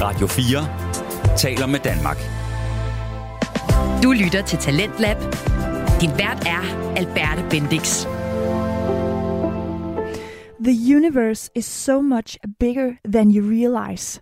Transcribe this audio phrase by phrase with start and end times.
[0.00, 2.16] Radio 4 taler med Danmark.
[4.02, 5.16] Du lytter til Talentlab.
[6.00, 6.62] Din vært er
[6.96, 8.06] Alberte Bendix.
[10.64, 14.20] The universe is so much bigger than you realize.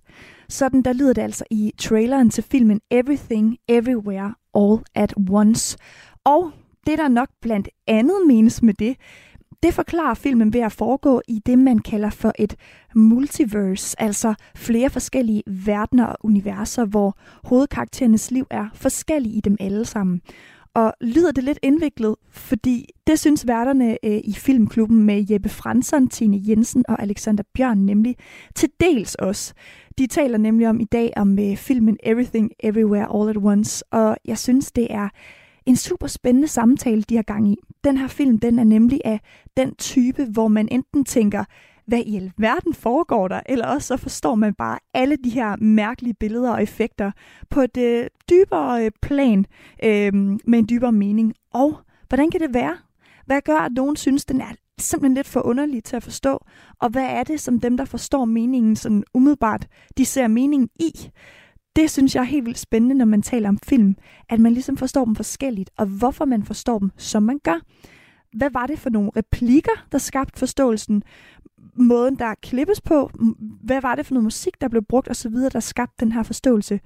[0.48, 5.78] Sådan der lyder det altså i traileren til filmen Everything, Everywhere, All at Once.
[6.24, 6.52] Og
[6.86, 8.96] det der nok blandt andet menes med det,
[9.64, 12.56] det forklarer filmen ved at foregå i det, man kalder for et
[12.94, 19.84] multiverse, altså flere forskellige verdener og universer, hvor hovedkarakterernes liv er forskellige i dem alle
[19.84, 20.20] sammen.
[20.74, 26.08] Og lyder det lidt indviklet, fordi det synes værterne øh, i filmklubben med Jeppe Fransson,
[26.08, 28.16] Tine Jensen og Alexander Bjørn nemlig
[28.54, 29.54] til dels også.
[29.98, 34.16] De taler nemlig om i dag om øh, filmen Everything Everywhere All at Once, og
[34.24, 35.08] jeg synes, det er
[35.66, 37.56] en super spændende samtale, de har gang i.
[37.84, 39.20] Den her film, den er nemlig af
[39.56, 41.44] den type, hvor man enten tænker,
[41.86, 46.14] hvad i alverden foregår der, eller også så forstår man bare alle de her mærkelige
[46.14, 47.10] billeder og effekter
[47.50, 49.46] på et øh, dybere øh, plan
[49.84, 51.34] øh, med en dybere mening.
[51.52, 51.78] Og
[52.08, 52.76] hvordan kan det være?
[53.26, 56.44] Hvad gør, at nogen synes, den er simpelthen lidt for underlig til at forstå?
[56.80, 59.66] Og hvad er det, som dem, der forstår meningen sådan umiddelbart,
[59.98, 61.10] de ser meningen i?
[61.76, 63.96] Det synes jeg er helt vildt spændende, når man taler om film,
[64.28, 67.60] at man ligesom forstår dem forskelligt, og hvorfor man forstår dem, som man gør.
[68.36, 71.02] Hvad var det for nogle replikker, der skabte forståelsen?
[71.74, 73.10] Måden, der klippes på?
[73.62, 76.80] Hvad var det for noget musik, der blev brugt osv., der skabte den her forståelse?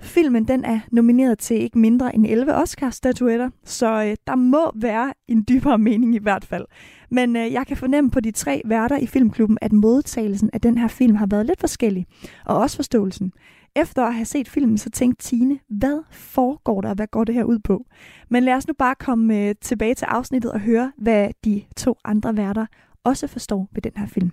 [0.00, 5.14] Filmen den er nomineret til ikke mindre end 11 Oscar-statuetter, så øh, der må være
[5.28, 6.64] en dybere mening i hvert fald.
[7.10, 10.78] Men øh, jeg kan fornemme på de tre værter i filmklubben, at modtagelsen af den
[10.78, 12.06] her film har været lidt forskellig,
[12.46, 13.32] og også forståelsen.
[13.76, 17.34] Efter at have set filmen, så tænkte Tine, hvad foregår der, og hvad går det
[17.34, 17.84] her ud på?
[18.28, 21.96] Men lad os nu bare komme øh, tilbage til afsnittet og høre, hvad de to
[22.04, 22.66] andre værter
[23.04, 24.30] også forstår ved den her film.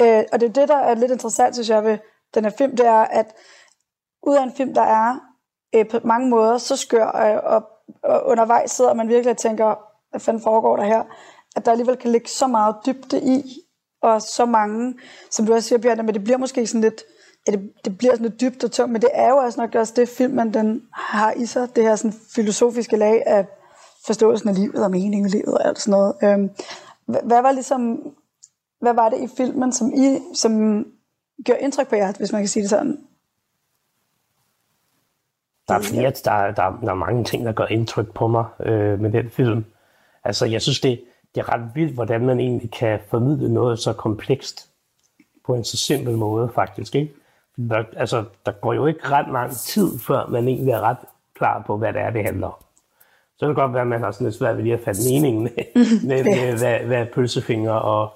[0.00, 1.98] Øh, og det er det, der er lidt interessant, synes jeg, ved
[2.34, 3.26] den her film, det er, at
[4.22, 5.18] ud af en film, der er
[5.74, 7.62] øh, på mange måder så skør, øh, og,
[8.02, 9.74] og undervejs sidder man virkelig og tænker,
[10.10, 11.02] hvad fanden foregår der her?
[11.56, 13.42] At der alligevel kan ligge så meget dybde i,
[14.02, 14.94] og så mange,
[15.30, 17.02] som du også siger, Bjørn, men det bliver måske sådan lidt,
[17.46, 19.74] ja, det, det bliver sådan lidt dybt og tungt, men det er jo også nok
[19.74, 23.46] også det, filmen den har i sig, det her sådan filosofiske lag af
[24.06, 26.14] forståelsen af livet og meningen i livet og alt sådan noget.
[26.22, 26.50] Øhm,
[27.06, 27.98] hvad var ligesom,
[28.80, 30.84] hvad var det i filmen, som I, som
[31.46, 33.07] gør indtryk på jer, hvis man kan sige det sådan?
[35.68, 39.00] Der er flere, der, der, der er mange ting, der gør indtryk på mig øh,
[39.00, 39.64] med den film.
[40.24, 41.00] Altså, jeg synes, det,
[41.34, 44.68] det er ret vildt, hvordan man egentlig kan formidle noget så komplekst
[45.46, 46.94] på en så simpel måde, faktisk.
[46.94, 47.12] Ikke?
[47.56, 50.96] Der, altså, der går jo ikke ret lang tid, før man egentlig er ret
[51.34, 52.54] klar på, hvad det er, det handler om.
[53.36, 55.00] Så kan det godt være, at man har sådan lidt svært ved lige at fatte
[55.12, 55.50] meningen med,
[56.08, 58.12] med, med hvad, hvad pølsefinger og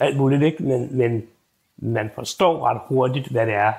[0.00, 0.62] alt muligt, ikke?
[0.62, 1.22] Men, men
[1.76, 3.72] man forstår ret hurtigt, hvad det er,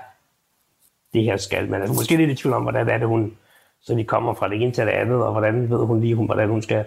[1.16, 1.70] det her skal.
[1.70, 3.38] Man er måske lidt i tvivl om, hvordan er det, hun,
[3.82, 6.50] så de kommer fra det ene til det andet, og hvordan ved hun lige, hvordan
[6.50, 6.86] hun skal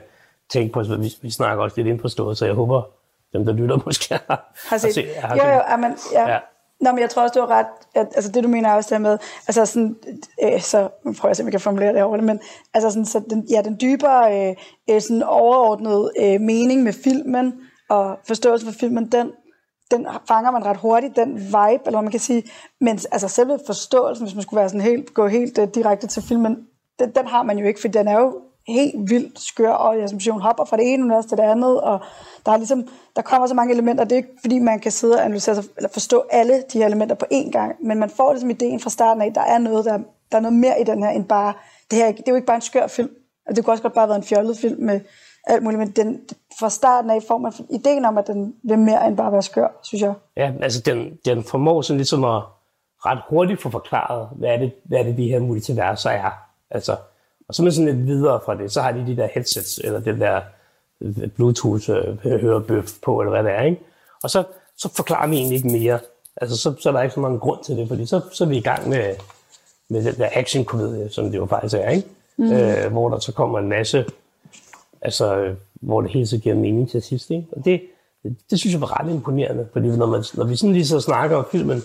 [0.50, 2.82] tænke på, vi, vi snakker også lidt indforstået, så jeg håber,
[3.32, 5.06] dem der lytter måske har, har set.
[5.16, 5.42] Har set.
[5.44, 6.30] Jo, jo, amen, ja.
[6.30, 6.38] ja.
[6.80, 8.98] Nå, men jeg tror også, du har ret, at, altså det du mener også der
[8.98, 9.18] med,
[9.48, 9.96] altså sådan,
[10.44, 12.40] øh, så prøver jeg se, om jeg kan formulere det over det, men
[12.74, 14.56] altså sådan, så den, ja, den dybere, øh,
[14.90, 17.54] øh, sådan overordnede øh, mening med filmen,
[17.88, 19.32] og forståelse for filmen, den,
[19.90, 22.42] den fanger man ret hurtigt, den vibe, eller hvad man kan sige,
[22.80, 26.22] men altså selve forståelsen, hvis man skulle være sådan helt, gå helt uh, direkte til
[26.22, 26.56] filmen,
[26.98, 30.08] den, den har man jo ikke, for den er jo helt vildt skør, og jeg
[30.08, 32.00] som hopper fra det ene univers til det andet, og
[32.46, 35.14] der, er ligesom, der kommer så mange elementer, det er ikke fordi, man kan sidde
[35.14, 38.50] og analysere eller forstå alle de her elementer på én gang, men man får ligesom
[38.50, 39.98] ideen fra starten af, der er noget, der,
[40.32, 41.52] der er noget mere i den her, end bare,
[41.90, 43.10] det her, det er jo ikke bare en skør film,
[43.46, 45.00] og det kunne også godt bare have været en fjollet film med
[45.48, 46.20] alt muligt, men den,
[46.60, 49.68] fra starten af får man ideen om, at den vil mere end bare være skør,
[49.82, 50.14] synes jeg.
[50.36, 52.42] Ja, altså den, den formår sådan ligesom at
[53.06, 56.30] ret hurtigt få forklaret, hvad er det, hvad er det de her multiverser er.
[56.70, 56.96] Altså,
[57.48, 59.80] og så er man sådan lidt videre fra det, så har de de der headsets,
[59.84, 60.40] eller den der
[61.00, 63.80] øh, Bluetooth-hørebøf øh, på, eller hvad det er, ikke?
[64.22, 64.44] Og så,
[64.76, 65.98] så forklarer vi egentlig ikke mere.
[66.36, 68.48] Altså, så, så er der ikke så mange grund til det, fordi så, så er
[68.48, 69.14] vi i gang med,
[69.88, 72.08] med den der action-komedie, som det jo faktisk er, ikke?
[72.36, 72.52] Mm.
[72.52, 74.04] Øh, hvor der så kommer en masse,
[75.02, 77.46] altså, hvor det hele så giver mening til sidst, ikke?
[77.52, 77.82] Og det,
[78.22, 81.00] det, det synes jeg var ret imponerende, fordi når, man, når vi sådan lige så
[81.00, 81.82] snakker om filmen,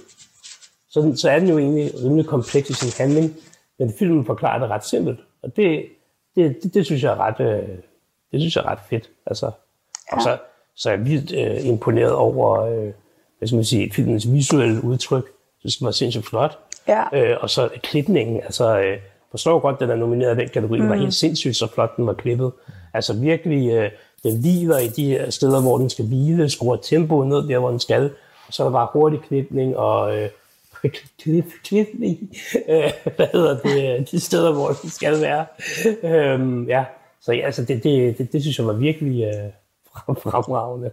[0.89, 3.33] så, så er den jo egentlig rimelig kompleks i sin handling,
[3.79, 5.19] men filmen forklarer det ret simpelt.
[5.43, 5.85] Og det,
[6.35, 7.69] det, det, det synes jeg er ret, øh,
[8.31, 9.09] det synes jeg er ret fedt.
[9.25, 9.45] Altså,
[10.11, 10.15] ja.
[10.15, 10.37] Og så,
[10.75, 12.91] så er jeg vildt øh, imponeret over, øh,
[13.37, 15.25] hvad skal man sige, filmens visuelle udtryk.
[15.63, 16.59] Det synes, var sindssygt flot.
[16.87, 17.03] Ja.
[17.13, 18.97] Øh, og så klipningen, altså øh,
[19.33, 20.79] forstår godt, den er nomineret i den kategori.
[20.79, 20.89] Mm.
[20.89, 22.51] var helt sindssygt, så flot den var klippet.
[22.93, 23.91] Altså virkelig, øh,
[24.23, 27.79] den hviler i de steder, hvor den skal hvile, skruer tempoet ned der, hvor den
[27.79, 28.11] skal.
[28.49, 30.29] Så er der bare hurtig klipning, og øh,
[31.21, 31.47] Cliff
[31.93, 32.39] i,
[33.15, 35.45] hvad hedder det, de steder, hvor det skal være.
[36.03, 36.85] Øhm, ja,
[37.21, 39.51] så ja, altså det, det, det, det, synes jeg var virkelig øh,
[40.17, 40.91] fremragende.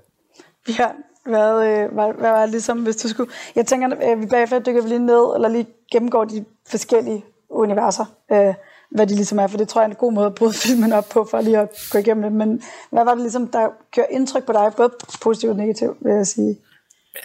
[0.79, 0.89] Ja,
[1.27, 3.31] hvad, øh, hvad, hvad var det ligesom, hvis du skulle...
[3.57, 8.05] Jeg tænker, øh, vi bagefter dykker vi lige ned, eller lige gennemgår de forskellige universer,
[8.33, 8.55] øh,
[8.91, 10.93] hvad de ligesom er, for det tror jeg er en god måde at bryde filmen
[10.93, 12.33] op på, for lige at gå igennem det.
[12.33, 14.91] Men hvad var det ligesom, der gjorde indtryk på dig, både
[15.23, 16.57] positivt og negativt, vil jeg sige?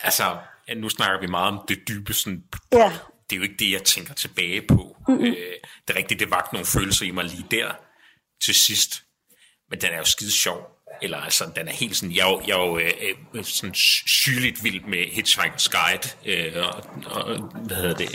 [0.03, 0.37] Altså,
[0.75, 2.43] nu snakker vi meget om det dybe sådan,
[2.73, 2.91] ja.
[3.29, 4.95] det er jo ikke det, jeg tænker tilbage på.
[5.07, 5.25] Mm-hmm.
[5.25, 5.55] Øh,
[5.87, 7.71] det er rigtigt, det vagt nogle følelser i mig lige der
[8.43, 9.03] til sidst,
[9.69, 10.74] men den er jo skide sjov.
[11.01, 12.91] Eller altså, den er helt sådan, jeg jeg er jo øh,
[13.33, 13.73] øh sådan
[14.07, 18.09] sygeligt vild med Hitchhiker's Guide, øh, og, og, hvad hedder det,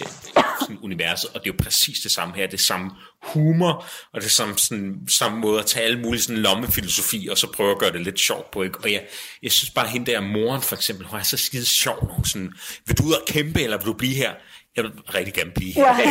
[0.60, 2.90] sådan universet, og det er jo præcis det samme her, det samme
[3.22, 7.38] humor, og det er samme, sådan, samme måde at tage alle mulige sådan lommefilosofi, og
[7.38, 8.78] så prøve at gøre det lidt sjovt på, ikke?
[8.78, 9.06] Og jeg,
[9.42, 12.24] jeg synes bare, at hende der moren for eksempel, hun er så skide sjov, hun
[12.24, 12.52] sådan,
[12.86, 14.34] vil du ud og kæmpe, eller vil du blive her?
[14.76, 15.82] Jeg vil rigtig gerne blive her.
[15.82, 16.10] Ja.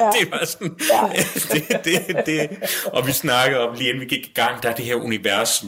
[0.00, 0.10] ja.
[0.10, 1.22] det var sådan, ja.
[1.54, 2.48] det, det, det,
[2.86, 5.64] og vi snakkede om, lige inden vi gik i gang, der er det her univers,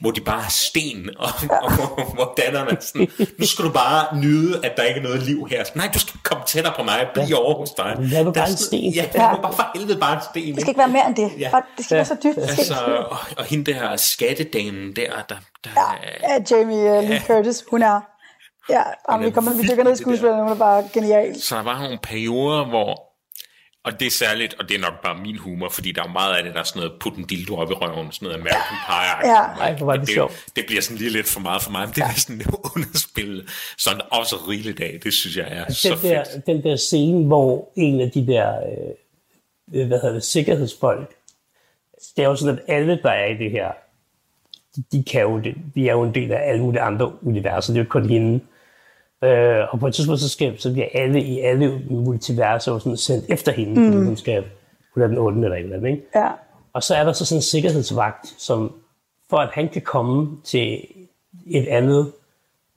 [0.00, 1.56] hvor de bare er sten, og, ja.
[1.56, 3.08] og, og hvor dannerne er sådan,
[3.38, 5.64] nu skal du bare nyde, at der ikke er noget liv her.
[5.74, 7.36] Nej, du skal komme tættere på mig, blive ja.
[7.36, 8.08] over hos dig.
[8.12, 8.92] Ja, du bare en sten.
[8.92, 10.54] Ja, det er bare for helvede bare en sten.
[10.54, 11.32] Det skal ikke være mere end det.
[11.38, 11.50] Ja.
[11.76, 11.96] Det skal ja.
[11.96, 12.38] være så dybt.
[12.38, 12.74] Altså,
[13.10, 15.70] og, og hende der skattedamen der, der, der
[16.22, 17.22] ja, Jamie uh, Lee ja.
[17.26, 18.00] Curtis, hun er
[18.70, 21.40] Ja, jamen, vi, kommer, vi dykker ned i skuespillerne, hun er bare genial.
[21.40, 23.14] Så der var nogle perioder, hvor
[23.84, 26.36] og det er særligt, og det er nok bare min humor, fordi der er meget
[26.36, 28.76] af det, der er sådan noget putte en dildo op i røven, sådan noget American
[28.86, 29.30] Pie.
[29.30, 29.40] Ja.
[29.40, 30.44] Ej, hvor var det, det sjovt.
[30.56, 32.08] Det bliver sådan lige lidt for meget for mig, men det ja.
[32.08, 32.42] er sådan
[32.74, 35.00] underspillet sådan også rigeligt af.
[35.04, 36.46] Det synes jeg er den så der, fedt.
[36.46, 38.52] Den der scene, hvor en af de der,
[39.72, 41.14] øh, hvad hedder det, sikkerhedsfolk,
[42.16, 43.72] det er jo sådan, at alle, der er i det her,
[44.76, 45.40] de, de, kan jo,
[45.74, 47.72] de er jo en del af alle mulige andre universer.
[47.72, 48.40] Det er jo kun hende,
[49.24, 53.24] Øh, og på et tidspunkt, så, skal, så bliver alle i alle multiverser sådan sendt
[53.28, 53.92] efter hende, mm.
[53.92, 54.44] fordi hun skal
[54.94, 55.38] hun er den 8.
[55.38, 56.02] eller et eller andet, ikke?
[56.14, 56.28] Ja.
[56.72, 58.74] Og så er der så sådan en sikkerhedsvagt, som
[59.30, 60.84] for at han kan komme til
[61.46, 62.12] et andet,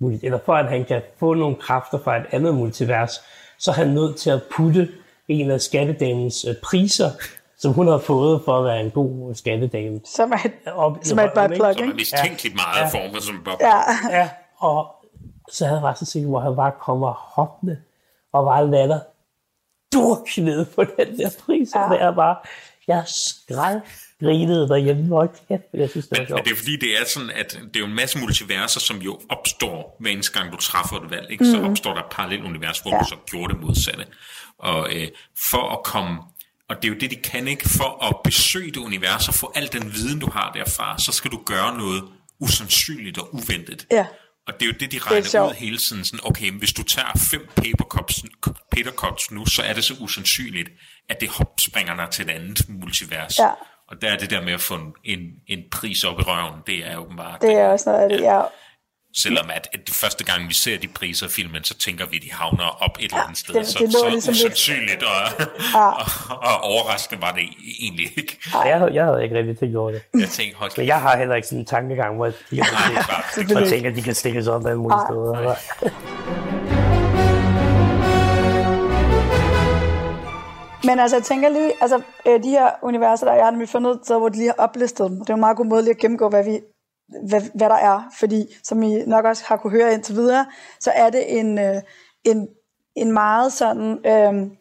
[0.01, 3.21] eller for at han kan få nogle kræfter fra et andet multivers,
[3.59, 4.89] så er han nødt til at putte
[5.27, 7.09] en af skattedamens øh, priser,
[7.57, 9.99] som hun har fået for at være en god skattedame.
[10.15, 11.79] Som er et, op, som er et butt plug, ikke?
[11.81, 12.61] Som er mistænkeligt ja.
[12.65, 12.99] meget ja.
[12.99, 13.61] formet som bob.
[13.61, 14.17] Ja.
[14.19, 14.87] ja, og
[15.51, 17.77] så havde jeg så set, hvor han bare kommer hoppende
[18.33, 18.99] og bare lander
[19.93, 21.69] durk ned på den der pris.
[21.75, 21.83] Ja.
[21.83, 22.35] Og det er bare,
[22.87, 23.79] jeg skræd
[24.19, 25.07] grinede derhjemme.
[25.07, 27.79] Hvor kæft, jeg synes, det var det er fordi, det er sådan, at det er
[27.79, 31.31] jo en masse multiverser, som jo opstår hver eneste gang, du træffer et valg.
[31.31, 31.43] Ikke?
[31.43, 31.51] Mm.
[31.51, 32.99] Så opstår der et parallelt univers, hvor ja.
[32.99, 34.05] du så gjorde det modsatte.
[34.57, 36.17] Og øh, for at komme
[36.69, 37.69] og det er jo det, de kan ikke.
[37.69, 41.31] For at besøge det univers og få al den viden, du har derfra, så skal
[41.31, 42.03] du gøre noget
[42.39, 43.87] usandsynligt og uventet.
[43.91, 44.05] Ja.
[44.47, 46.05] Og det er jo det, de regner ud hele tiden.
[46.05, 48.23] Sådan, okay, hvis du tager fem papercups,
[48.71, 50.69] papercups nu, så er det så usandsynligt,
[51.09, 53.39] at det hop springer dig til et andet multivers.
[53.39, 53.49] Ja.
[53.87, 56.87] Og der er det der med at få en, en pris op i røven, det
[56.87, 57.41] er åbenbart...
[57.41, 58.41] Det er også noget af det, ja.
[59.23, 62.17] Selvom at, at det første gang, vi ser de priser i filmen, så tænker vi,
[62.17, 63.53] at de havner op et eller andet sted.
[63.55, 65.09] Det, så det så ligesom usandsynligt og,
[65.73, 65.87] ja.
[65.87, 67.43] og, og, og, overraskende var det
[67.79, 68.39] egentlig ikke.
[68.53, 70.01] Jeg, jeg havde ikke rigtig tænkt over det.
[70.13, 72.57] Jeg tænkte, hold Men jeg har heller ikke sådan en tankegang, hvor de kan
[73.49, 75.55] Nej, det, tænker, at de kan stikkes op af mulige steder.
[80.87, 83.99] Men altså, jeg tænker lige, altså, øh, de her universer, der er, har nemlig fundet
[84.03, 85.19] så hvor de lige har oplistet dem.
[85.19, 86.59] Det er en meget god måde lige at gennemgå, hvad vi
[87.27, 90.45] hvad, hvad der er, fordi som I nok også har kunne høre indtil videre,
[90.79, 91.81] så er det en, øh,
[92.23, 92.47] en,
[92.95, 94.51] en meget sådan, øh,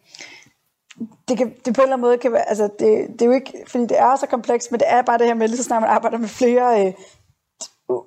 [1.28, 3.32] det, kan, det på en eller anden måde kan være, altså det, det er jo
[3.32, 5.64] ikke, fordi det er så komplekst, men det er bare det her med, lige så
[5.64, 6.92] snart man arbejder med flere øh,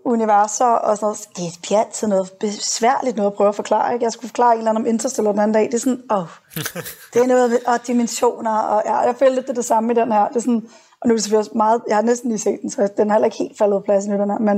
[0.06, 4.04] universer og sådan noget, det bliver altid noget besværligt noget at prøve at forklare, ikke?
[4.04, 6.18] Jeg skulle forklare en eller anden om Interstellar den anden dag, det er sådan, åh,
[6.18, 6.28] oh,
[7.14, 10.12] det er noget og dimensioner, og ja, jeg føler lidt det, det samme i den
[10.12, 10.70] her, det er sådan,
[11.02, 13.10] og nu er det selvfølgelig også meget, jeg har næsten lige set den, så den
[13.10, 14.40] har heller ikke helt faldet på plads i den her.
[14.40, 14.58] Men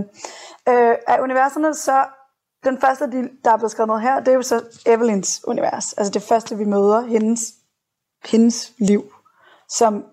[0.70, 2.06] øh, af universerne, så
[2.64, 3.06] den første,
[3.44, 5.94] der er blevet skrevet noget her, det er jo så Evelyns univers.
[5.94, 7.54] Altså det første, vi møder hendes,
[8.26, 9.04] hendes liv,
[9.70, 10.06] som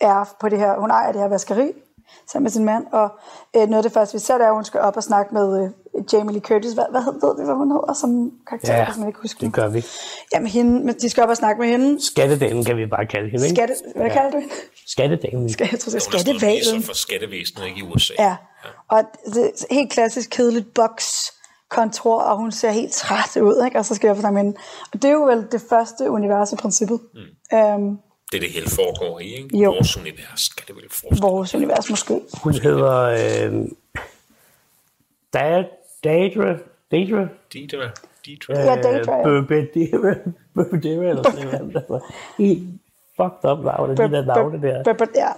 [0.00, 1.72] er på det her, hun ejer det her vaskeri,
[2.26, 3.08] sammen med sin mand, og
[3.56, 5.34] øh, noget af det første, vi ser, det er, at hun skal op og snakke
[5.34, 5.70] med øh,
[6.12, 6.72] Jamie Lee Curtis.
[6.72, 8.76] Hvad, hvad ved vi, hvad hun hedder som karakter?
[8.76, 9.40] Ja, som jeg ikke husker.
[9.40, 9.84] det gør vi.
[10.32, 12.04] Jamen, hende, de skal op og snakke med hende.
[12.04, 13.56] Skattedamen kan vi bare kalde hende, ikke?
[13.56, 14.12] Skatte, hvad ja.
[14.12, 14.54] kalder du hende?
[14.86, 15.52] Skattedamen.
[15.52, 16.82] Skal, jeg tror, det er skattevalen.
[16.82, 18.14] for skattevæsenet, ikke i USA.
[18.18, 18.36] Ja, ja.
[18.88, 21.32] og det er helt klassisk kedeligt boks
[21.68, 23.78] kontor, og hun ser helt træt ud, ikke?
[23.78, 24.58] og så skal jeg få snakke med hende.
[24.92, 27.00] Og det er jo vel det første univers i princippet.
[27.14, 27.58] Mm.
[27.58, 27.98] Um,
[28.32, 29.58] det det hele foregår i, ikke?
[29.58, 29.70] Jo.
[29.70, 31.22] Vores univers, skal det vel forestille.
[31.22, 32.20] Vores univers måske.
[32.42, 33.68] Hun hedder øh,
[36.06, 36.56] Daedra,
[36.90, 37.28] Deidre?
[37.52, 37.90] Deidre.
[38.26, 38.58] Deidre.
[38.58, 39.22] Ja, Deidre, ja.
[39.22, 40.16] Berbedere.
[40.54, 41.76] Berbedere, eller sådan noget.
[41.76, 42.00] Altså,
[42.38, 42.62] helt
[43.16, 44.82] fucked up navne, de der navne der.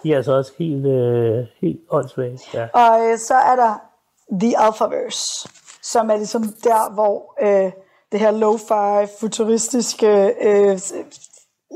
[0.02, 2.38] De er altså også helt, øh, helt åndssvage.
[2.54, 2.66] Ja.
[2.72, 3.74] Og øh, så er der
[4.40, 5.48] The Alphaverse,
[5.82, 7.72] som er ligesom der, hvor øh,
[8.12, 10.06] det her lo-fi, futuristiske,
[10.42, 10.78] øh,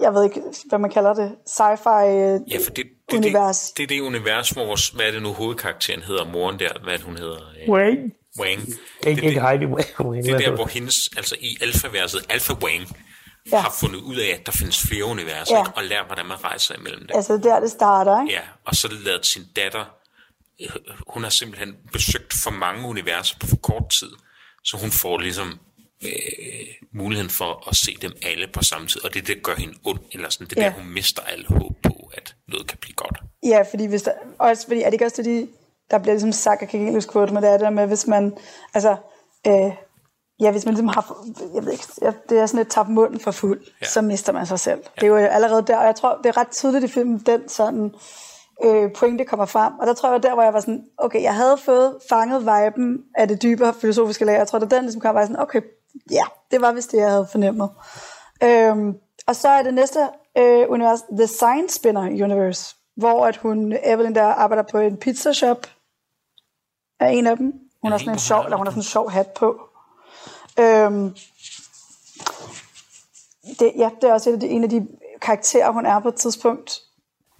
[0.02, 3.70] jeg ved ikke, hvad man kalder det, sci-fi øh, Ja, for det, det, univers.
[3.70, 6.68] det, det er det univers, hvor vores, hvad er det nu hovedkarakteren hedder, moren der,
[6.84, 7.37] hvad det, hun hedder?
[7.62, 8.11] Øh, Wayne?
[8.40, 8.60] Wang.
[9.06, 10.22] Ikke, det, ikke Heidi Wayne.
[10.22, 12.96] det er der, hvor hendes, altså i alfaverset, Alpha Wang,
[13.52, 13.58] Ja.
[13.60, 15.62] har fundet ud af, at der findes flere universer, Ja.
[15.62, 15.72] ikke?
[15.76, 17.16] og lærer, hvordan man rejser imellem dem.
[17.16, 18.34] Altså der, det starter, ikke?
[18.34, 19.84] Ja, og så ladet sin datter,
[21.12, 24.10] hun har simpelthen besøgt for mange universer på for kort tid,
[24.64, 25.58] så hun får ligesom
[26.04, 26.10] øh,
[26.92, 29.98] muligheden for at se dem alle på samme tid, og det, det gør hende ond,
[30.12, 30.68] eller sådan, det er Ja.
[30.68, 33.18] der, hun mister al håb på, at noget kan blive godt.
[33.44, 35.48] Ja, fordi hvis der, også fordi, er det ikke også det, de,
[35.90, 38.36] der bliver ligesom sagt, jeg kan ikke men det er det der med, hvis man,
[38.74, 38.96] altså,
[39.46, 39.72] øh,
[40.40, 41.24] ja, hvis man ligesom har,
[41.54, 41.84] jeg ved ikke,
[42.28, 43.86] det er sådan et tabt munden for fuld, ja.
[43.86, 44.80] Så mister man sig selv.
[44.84, 45.00] Ja.
[45.00, 47.48] Det er jo allerede der, og jeg tror, det er ret tydeligt i filmen, den
[47.48, 47.94] sådan
[48.64, 51.34] øh, pointe kommer frem, og der tror jeg, der hvor jeg var sådan, okay, jeg
[51.34, 55.14] havde fået fanget viben af det dybere filosofiske lag, jeg tror, da den ligesom kom,
[55.14, 55.60] var jeg sådan, okay,
[56.10, 57.70] ja, det var vist det, jeg havde fornemmet.
[58.44, 58.94] Øhm,
[59.26, 60.08] og så er det næste
[60.38, 65.32] øh, univers, The Sign Spinner Universe, hvor at hun, Evelyn der arbejder på en pizza
[65.32, 65.66] shop,
[67.00, 67.52] er en af dem.
[67.82, 69.61] Hun har sådan en sjov, eller hun har sådan en sjov hat på.
[70.61, 71.14] Øhm,
[73.58, 74.88] det, ja, det er også et af de, en af de
[75.22, 76.80] karakterer, hun er på et tidspunkt.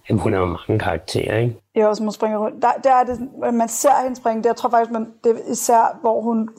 [0.09, 1.61] Jamen, hun har jo mange karakterer, ikke?
[1.75, 2.61] Jeg også, hun springer rundt.
[2.61, 4.43] Der, der er det, man ser hende springe.
[4.43, 6.49] Det, jeg tror faktisk, man, det er især, hvor hun...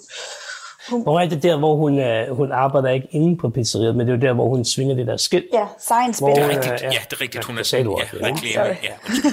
[0.90, 4.12] Hvor er det der, hvor hun, øh, hun arbejder ikke inde på pizzeriet, men det
[4.12, 5.44] er jo der, hvor hun svinger det der skilt.
[5.52, 6.88] Ja, science Hvor- Det er Øh, rigtigt, ja.
[6.88, 8.26] det er rigtigt, hun er det sagde du ja, også, ja.
[8.26, 8.76] reklame, ja,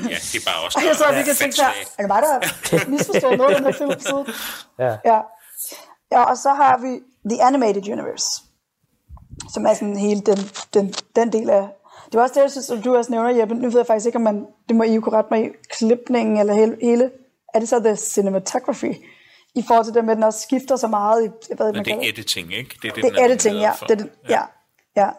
[0.10, 2.78] ja, det er bare også Og jeg så virkelig tænkte fat er det mig, der
[2.78, 4.26] har misforstået noget af den her film siden?
[4.86, 4.92] Ja.
[5.06, 5.20] Ja.
[6.12, 6.92] ja, og så har vi
[7.30, 8.28] The Animated Universe,
[9.54, 10.38] som er sådan hele den,
[10.74, 11.64] den, den del af...
[12.06, 13.56] Det var også det, jeg synes, som du også nævner, Jeppe.
[13.56, 14.46] Nu ved jeg faktisk ikke, om man...
[14.68, 15.50] Det må I jo kunne rette mig i.
[15.78, 17.12] Klipningen eller hele, hele...
[17.54, 18.94] Er det så the cinematography?
[19.56, 21.30] I forhold til det med, at den også skifter så meget i...
[21.50, 22.78] Jeg ved, ikke, Men man det er editing, ikke?
[22.82, 23.72] Det er, det, det den er editing, ja.
[23.72, 23.86] for.
[23.86, 24.42] Det, er det, ja.
[24.96, 25.10] ja.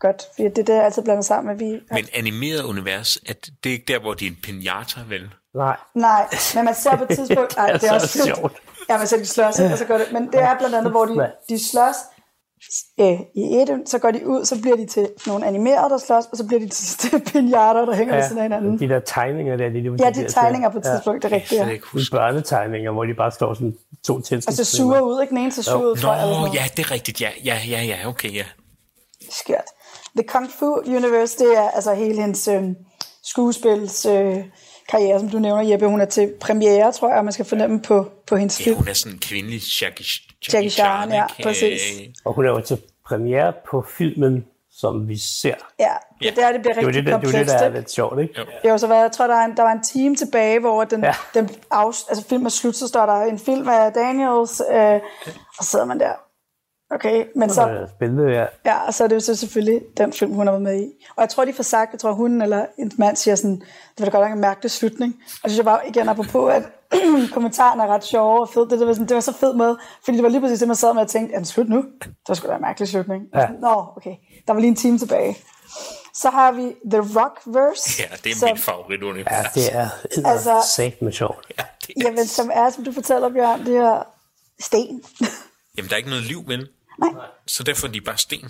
[0.00, 1.66] Godt, fordi det er det, jeg altid blander sammen med.
[1.66, 5.30] Vi, Men animeret univers, at det er ikke der, hvor de er en pinata, vel?
[5.54, 5.76] Nej.
[5.94, 7.56] Nej, men man ser på et tidspunkt...
[7.58, 8.52] Ej, det er så også sjovt.
[8.88, 10.12] Ja, man ser de slås, og så går det...
[10.12, 11.96] Men det er blandt andet, hvor de, de slås
[13.00, 16.24] øh, i et, så går de ud, så bliver de til nogle animerede, der slås,
[16.32, 18.78] og så bliver de til pinjater, der hænger ja, ved siden af hinanden.
[18.78, 19.68] de der tegninger der.
[19.68, 21.64] De, de, Ja, de tegninger på et tidspunkt, det er rigtigt, Jeg ja.
[21.64, 22.16] kan ikke De huske.
[22.16, 23.74] børnetegninger, hvor de bare står sådan
[24.06, 25.30] to Og så suger ud, ikke?
[25.30, 26.22] Den ene så suger ud, jeg.
[26.22, 26.54] Eller Nå, noget.
[26.54, 28.44] ja, det er rigtigt, ja, ja, ja, ja, okay, ja.
[29.30, 29.64] Skørt.
[30.16, 32.62] The Kung Fu Universe, det er altså hele hendes øh,
[33.24, 34.36] skuespils øh,
[34.92, 35.86] karriere, som du nævner, Jeppe.
[35.86, 38.76] Hun er til premiere, tror jeg, og man skal fornemme på, på hendes Ja, film.
[38.76, 40.04] hun er sådan en kvindelig Jackie,
[40.52, 41.80] Jackie Chan, ja, præcis.
[42.24, 45.54] Og hun er jo til premiere på filmen, som vi ser.
[45.78, 45.84] Ja,
[46.20, 47.46] det er der, det bliver Det er jo rigtig det, der, det, er jo det,
[47.46, 47.52] komplekst.
[47.52, 48.34] der er lidt sjovt, ikke?
[48.64, 48.70] Jo.
[48.70, 51.00] Jo, så var, jeg tror, der, er en, der var en time tilbage, hvor den,
[51.00, 51.06] ja.
[51.06, 51.40] Ja.
[51.40, 54.94] den af, altså film er slut, så står der en film af Daniels, øh,
[55.58, 56.12] og så sidder man der.
[56.94, 57.86] Okay, men så.
[57.96, 58.46] Spændende, ja.
[58.64, 60.86] ja, og så er det jo så selvfølgelig den film, hun har været med i.
[61.16, 63.98] Og jeg tror, de får sagt, jeg tror, hun eller en mand siger sådan, det
[63.98, 65.14] var da godt nok en mærkelig slutning.
[65.18, 66.62] Og så synes jeg bare igen apropos, at
[67.34, 68.68] kommentarerne er ret sjove og fede.
[68.70, 70.68] Det, det, var sådan, det var så fed med, fordi det var lige præcis det,
[70.68, 71.76] man sad med og tænkte, er den slut nu?
[72.02, 73.22] Det var sgu da en mærkelig slutning.
[73.34, 73.46] Ja.
[73.60, 74.14] Nå, okay.
[74.46, 75.36] Der var lige en time tilbage.
[76.14, 78.02] Så har vi The Rockverse.
[78.02, 79.88] Ja, det er som- min favorit Ja, det er
[80.24, 81.46] Altså- sat med sjovt.
[81.58, 84.02] Ja, det er, Jamen, som er, som du fortæller, Bjørn, det er
[84.60, 85.02] sten.
[85.76, 86.68] Jamen, der er ikke noget liv, vel?
[86.98, 87.10] Nej.
[87.46, 88.48] Så derfor er de bare sten.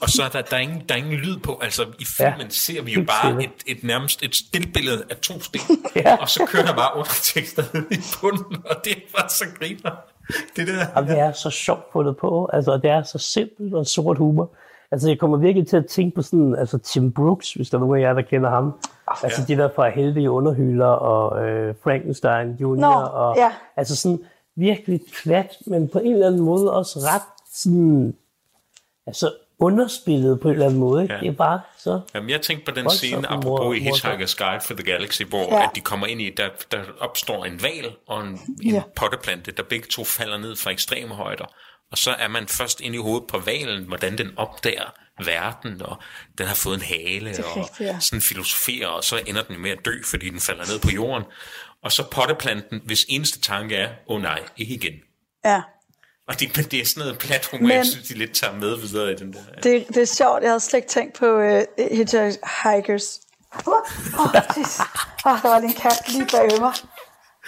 [0.00, 1.58] Og så er der, der, er ingen, der er ingen lyd på.
[1.62, 5.40] Altså, i filmen Ja, ser vi jo bare et, et nærmest et stillbillede af to
[5.40, 5.60] sten.
[5.96, 6.16] Ja.
[6.16, 9.90] Og så kører der bare undertekster i bunden, og det er bare så griner.
[10.56, 10.86] Det der.
[10.96, 12.50] Jamen, det er så sjovt fundet på.
[12.52, 14.50] Altså, det er så simpelt og sort humor.
[14.92, 17.80] Altså, jeg kommer virkelig til at tænke på sådan, altså Tim Brooks, hvis der er
[17.80, 18.72] nogen af jer, der kender ham.
[19.22, 22.76] Altså, de der fra Heldige Underhylder og øh, Frankenstein Jr.
[22.76, 23.52] Nå, og, ja.
[23.76, 24.18] Altså sådan
[24.56, 28.16] virkelig plat, men på en eller anden måde også ret sådan,
[29.06, 31.02] altså underspillet på en eller anden måde.
[31.02, 31.14] Ikke?
[31.14, 31.20] Ja.
[31.20, 32.00] Det er bare så...
[32.14, 34.14] Jamen, jeg tænkte på den scene, mor- apropos i morsomt.
[34.14, 35.62] Hitchhiker's Guide for the Galaxy, hvor ja.
[35.62, 38.82] at de kommer ind i, der, der opstår en val og en, en Ja.
[38.96, 41.44] potteplante, der begge to falder ned fra ekstreme højder.
[41.90, 45.96] Og så er man først inde i hovedet på valen, hvordan den opdager verden, og
[46.38, 48.00] den har fået en hale, og rigtigt, ja.
[48.00, 51.24] sådan filosoferer, og så ender den med at dø, fordi den falder ned på jorden.
[51.82, 54.94] Og så potteplanten, hvis eneste tanke er, åh oh, nej, ikke igen.
[55.44, 55.62] Ja.
[56.30, 58.54] Og det, men det er sådan noget plat humor, Men- jeg synes, de lidt tager
[58.54, 59.60] med videre i den der.
[59.62, 61.60] Det, det er sjovt, jeg havde slet ikke tænkt på uh,
[61.92, 63.20] Hitchhikers.
[63.66, 63.74] Åh, oh,
[64.18, 64.26] oh,
[65.24, 66.72] oh, der var lige en kat lige bag mig.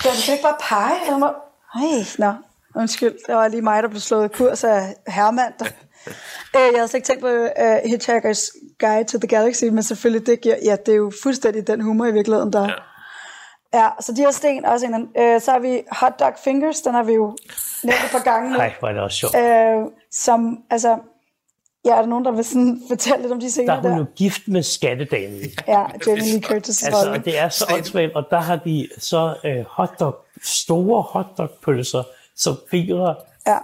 [0.03, 1.01] Kan du ikke bare pege?
[1.07, 1.27] Eller må...
[1.75, 2.33] Ej, nå.
[2.77, 5.53] Undskyld, det var lige mig, der blev slået kurs af Hermann.
[5.59, 5.67] Der.
[5.67, 6.13] Øh,
[6.55, 10.41] jeg havde slet ikke tænkt på uh, Hitchhiker's Guide to the Galaxy, men selvfølgelig, det,
[10.41, 12.69] giver, ja, det er jo fuldstændig den humor i virkeligheden, der...
[12.69, 12.75] Ja.
[13.75, 15.09] Ja, så de her sten også en.
[15.23, 17.37] Øh, så har vi Hot Dog Fingers, den har vi jo
[17.85, 18.51] nævnt et par gange.
[18.51, 19.37] Nej, hvor er det også sjovt.
[19.37, 20.99] Øh, som, altså,
[21.85, 23.83] ja, er der nogen, der vil sådan fortælle lidt om de scener der?
[23.83, 25.41] Der er hun jo gift med skattedamen.
[25.69, 26.83] ja, Jamie Lee Curtis.
[26.83, 32.03] altså, og det er så åndssvagt, og der har de så øh, hotdog, store hotdog-pølser
[32.37, 33.15] som fingre
[33.47, 33.59] ja.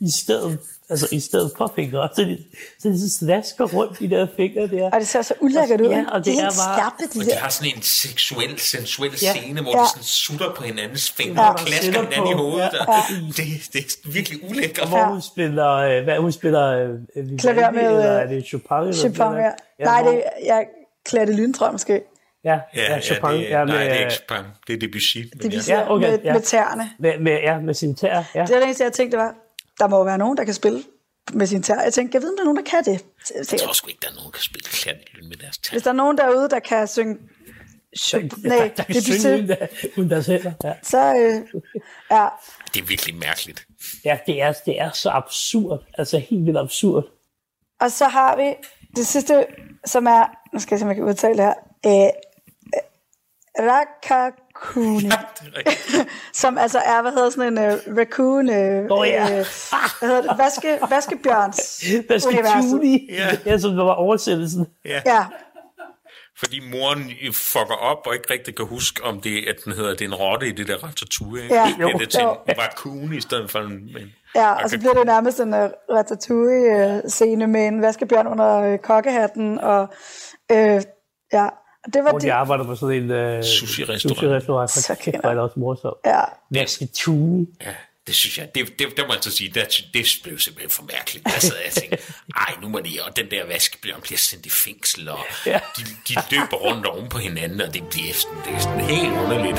[0.00, 0.58] i stedet
[0.90, 2.08] altså i stedet for fingre.
[2.14, 2.38] Så de,
[2.78, 4.90] så de slasker rundt de der fingre der.
[4.90, 5.88] Og det ser så ulækkert ud.
[5.88, 6.78] Ja, og det de er, er bare...
[6.78, 9.34] Skarpe, de og de har sådan en seksuel, sensuel ja.
[9.34, 9.82] scene, hvor ja.
[9.82, 11.50] de sådan sutter på hinandens fingre ja.
[11.50, 12.70] og klasker hinanden i hovedet.
[12.72, 12.94] Ja.
[12.94, 13.02] Ja.
[13.36, 14.88] Det, det er virkelig ulækkert.
[14.88, 16.66] Hvor hun spiller, øh, hvad hun spiller,
[17.16, 18.92] øh, Klaver med, eller er det Chopin?
[18.92, 19.50] Chopin, ja.
[19.78, 19.84] ja.
[19.84, 20.66] Nej, det er, jeg
[21.04, 22.02] Klatte Lyn, tror jeg måske.
[22.44, 23.30] Ja, ja, ja, Chopin.
[23.30, 24.44] Ja, det, ja, med, nej, det er ikke Chopin.
[24.66, 25.18] Det er Debussy.
[25.42, 25.90] Debussy ja.
[25.90, 26.32] okay, med, ja.
[26.32, 26.90] med tæerne.
[26.98, 28.22] Med, med, ja, med sin tær.
[28.34, 28.42] Ja.
[28.42, 29.34] Det er det eneste, jeg tænkte, var,
[29.78, 30.82] der må være nogen, der kan spille
[31.32, 31.82] med sin tær.
[31.82, 33.04] Jeg tænkte, jeg ved, om der er nogen, der kan det.
[33.52, 35.72] Jeg tror sgu ikke, der er nogen, der kan spille klattelyn med deres tær.
[35.72, 37.16] Hvis der er nogen derude, der kan synge...
[37.94, 39.56] Synge, nej, der, der kan det synge
[39.96, 40.52] uden deres hænder.
[40.64, 40.72] Ja.
[40.82, 41.60] Så, øh,
[42.10, 42.28] ja.
[42.74, 43.66] Det er virkelig mærkeligt.
[44.04, 45.84] Ja, det er, det er så absurd.
[45.98, 47.04] Altså helt vildt absurd.
[47.80, 48.54] Og så har vi
[48.96, 49.46] det sidste,
[49.84, 50.24] som er...
[50.52, 51.54] Nu skal jeg se, om jeg kan udtale det her.
[52.06, 52.10] Øh,
[53.58, 55.04] Rakakuni.
[55.04, 55.72] Ja,
[56.42, 59.24] som altså er, hvad hedder sådan en uh, raccoon, uh, oh, ja.
[59.24, 59.46] uh,
[59.98, 63.28] hvad hedder det, Vaske, vaskebjørns Vasketuni, ja.
[63.46, 64.66] ja, som var oversættelsen.
[64.84, 65.02] Ja.
[65.06, 65.26] ja.
[66.38, 70.00] Fordi moren fucker op og ikke rigtig kan huske, om det, at den hedder, det
[70.00, 71.54] er en rotte i det der ratatouille.
[71.54, 71.74] Ja.
[71.78, 73.72] Det er det til en raccoon i stedet for en...
[73.72, 78.78] en ja, og så bliver det nærmest en uh, ratatouille-scene med en vaskebjørn under uh,
[78.78, 79.88] kokkehatten, og
[80.52, 80.82] uh,
[81.32, 81.48] ja,
[81.94, 82.32] det var hvor de det.
[82.32, 84.00] arbejder på sådan en uh, sushi-restaurant.
[84.00, 84.70] Sushi-restaurant.
[84.70, 85.96] Så det var også morsomt.
[86.06, 86.20] Ja.
[86.50, 87.46] Vasketune.
[87.60, 87.74] Ja,
[88.06, 90.82] det synes jeg, det, det, det må jeg så sige, det, det blev simpelthen for
[90.82, 91.26] mærkeligt.
[91.26, 91.98] Altså, jeg tænkte,
[92.36, 95.60] ej, nu må de, og den der vaskebjørn bliver sendt i fængsel, og ja.
[95.76, 99.12] de, de løber rundt oven på hinanden, og det bliver sådan, det er sådan helt
[99.12, 99.58] underligt.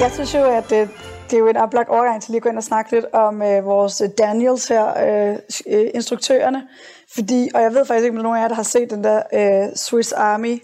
[0.00, 0.88] Jeg synes jo, at det,
[1.32, 3.42] det er jo en oplagt overgang til lige at gå ind og snakke lidt om
[3.42, 6.68] øh, vores Daniels her, øh, øh, instruktørerne.
[7.14, 9.22] Fordi, og jeg ved faktisk ikke, om nogen af jer, der har set den der
[9.32, 10.62] øh, Swiss Army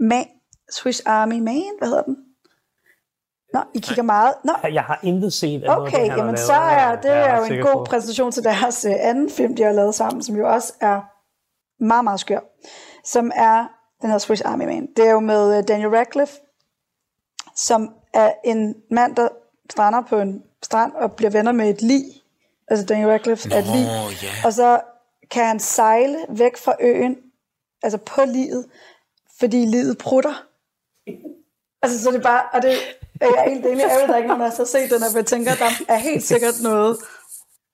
[0.00, 0.26] Man.
[0.72, 2.16] Swiss Army Man, hvad hedder den?
[3.54, 4.34] Nå, I kigger meget.
[4.44, 4.52] Nå.
[4.72, 7.72] Jeg har intet set af Okay, noget, jamen så er det er jo en god
[7.72, 7.84] på.
[7.84, 11.00] præsentation til deres øh, anden film, de har lavet sammen, som jo også er
[11.84, 12.40] meget, meget skør.
[13.04, 13.66] Som er
[14.02, 14.88] den her Swiss Army Man.
[14.96, 16.34] Det er jo med øh, Daniel Radcliffe,
[17.56, 19.28] som er en mand, der
[19.72, 22.04] strander på en strand og bliver venner med et lig.
[22.68, 23.86] Altså Daniel Radcliffe er et lig.
[23.86, 24.44] Yeah.
[24.44, 24.80] Og så
[25.30, 27.16] kan han sejle væk fra øen,
[27.82, 28.66] altså på livet,
[29.38, 30.46] fordi livet prutter.
[31.82, 32.72] Altså så det er bare, og det
[33.20, 35.70] er jeg helt enig, jeg ved ikke, man har set den, og jeg tænker, der
[35.88, 36.96] er helt sikkert noget,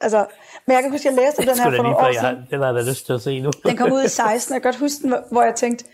[0.01, 0.27] altså,
[0.67, 2.47] men jeg kan huske, jeg læste den her for nogle år siden.
[2.51, 3.51] Det var jeg lyst til at se nu.
[3.65, 5.85] den kom ud i 16, jeg kan godt huske den, hvor jeg tænkte,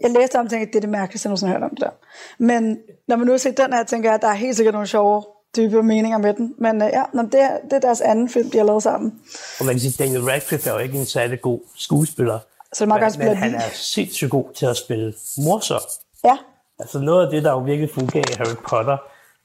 [0.00, 1.84] jeg læste om og tænkte, det er det mærkeligste, jeg nogensinde har hørt om det
[1.84, 1.90] der.
[2.38, 4.72] Men når man nu har set den her, tænker jeg, at der er helt sikkert
[4.72, 5.24] nogle sjove
[5.58, 6.54] dybe meninger med den.
[6.58, 9.20] Men uh, ja, det, er, det er deres anden film, de har lavet sammen.
[9.60, 12.38] Og man kan sige, Daniel Radcliffe er jo ikke en særlig god skuespiller.
[12.72, 15.80] Så det må men, men han er sindssygt god til at spille morsom.
[16.24, 16.36] Ja.
[16.78, 18.96] Altså noget af det, der jo virkelig fungerer i Harry Potter,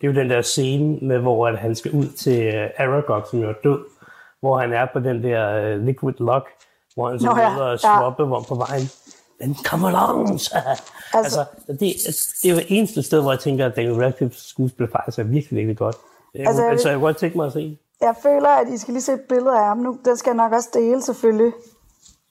[0.01, 3.23] det er jo den der scene, med, hvor at han skal ud til uh, Aragog,
[3.29, 3.79] som jo er død,
[4.39, 6.47] hvor han er på den der uh, Liquid Lock,
[6.95, 7.57] hvor han så Nå, ja.
[7.57, 8.41] og swappe ja.
[8.41, 8.89] på vejen
[9.39, 10.55] men come along, så.
[11.13, 11.79] Altså, altså det,
[12.43, 15.57] det er jo eneste sted, hvor jeg tænker, at Daniel Radcliffe skuespil faktisk er virkelig,
[15.57, 15.95] virkelig godt.
[16.33, 17.77] Jeg, altså, altså, jeg kunne godt tænke mig at se.
[18.01, 19.97] Jeg føler, at I skal lige se et billede af ham nu.
[20.05, 21.53] Den skal jeg nok også dele, selvfølgelig.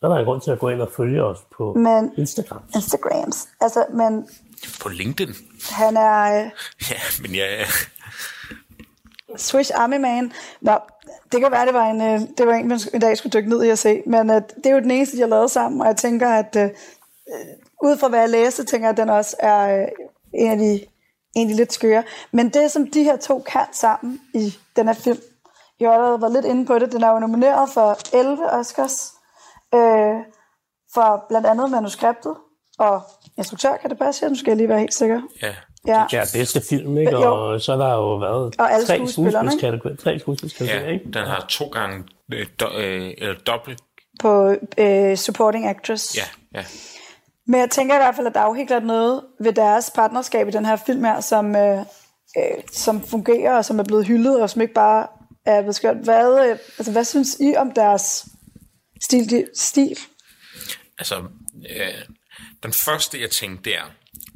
[0.00, 2.62] Så er der en grund til at gå ind og følge os på men, Instagram.
[2.74, 3.48] Instagrams.
[3.60, 4.28] Altså, men...
[4.82, 5.34] På LinkedIn.
[5.70, 6.44] Han er...
[6.44, 6.50] Øh,
[6.90, 7.48] ja, men jeg...
[7.58, 7.64] Ja.
[9.36, 10.32] Swiss Army Man.
[10.60, 10.72] Nå,
[11.32, 13.48] det kan være, det var en, øh, det var en, man en dag skulle dykke
[13.48, 15.80] ned i at se, men uh, det er jo den eneste, de har lavet sammen,
[15.80, 19.36] og jeg tænker, at uh, ud fra hvad jeg læste, tænker jeg, at den også
[19.38, 19.88] er uh,
[20.34, 20.80] en af de
[21.36, 22.02] egentlig lidt skøre.
[22.32, 25.18] Men det, som de her to kan sammen i den her film,
[25.80, 29.12] jeg har allerede været lidt inde på det, den er jo nomineret for 11 Oscars,
[29.74, 30.16] øh,
[30.94, 32.36] for blandt andet manuskriptet,
[32.78, 33.02] og
[33.38, 34.28] instruktør, kan det passe?
[34.28, 35.20] Nu skal jeg lige være helt sikker.
[35.42, 35.54] Ja.
[35.86, 36.04] Ja.
[36.12, 37.16] ja, bedste film, ikke?
[37.16, 39.96] Og så er der jo været og alle tre skuespilskategorier.
[39.96, 41.04] Tre skuespilskategorier, ja, ikke?
[41.04, 43.80] den har to gange øh, do, øh, eller dobbelt.
[44.20, 46.16] På øh, supporting actress.
[46.16, 46.64] Ja, ja.
[47.46, 49.90] Men jeg tænker i hvert fald, at der er jo helt klart noget ved deres
[49.94, 51.78] partnerskab i den her film her, som, øh,
[52.38, 55.06] øh, som fungerer, og som er blevet hyldet, og som ikke bare
[55.46, 55.96] er beskørt.
[55.96, 58.26] Hvad, øh, altså, hvad synes I om deres
[59.02, 59.46] stil?
[59.54, 59.98] stil?
[60.98, 61.16] Altså,
[61.70, 61.86] øh,
[62.62, 63.80] Den første, jeg tænkte, der,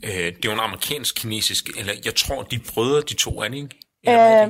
[0.04, 3.56] øh, det er jo en amerikansk-kinesisk, eller jeg tror, de brødre, de to er det
[3.56, 3.80] ikke?
[4.08, 4.48] Øh, nej,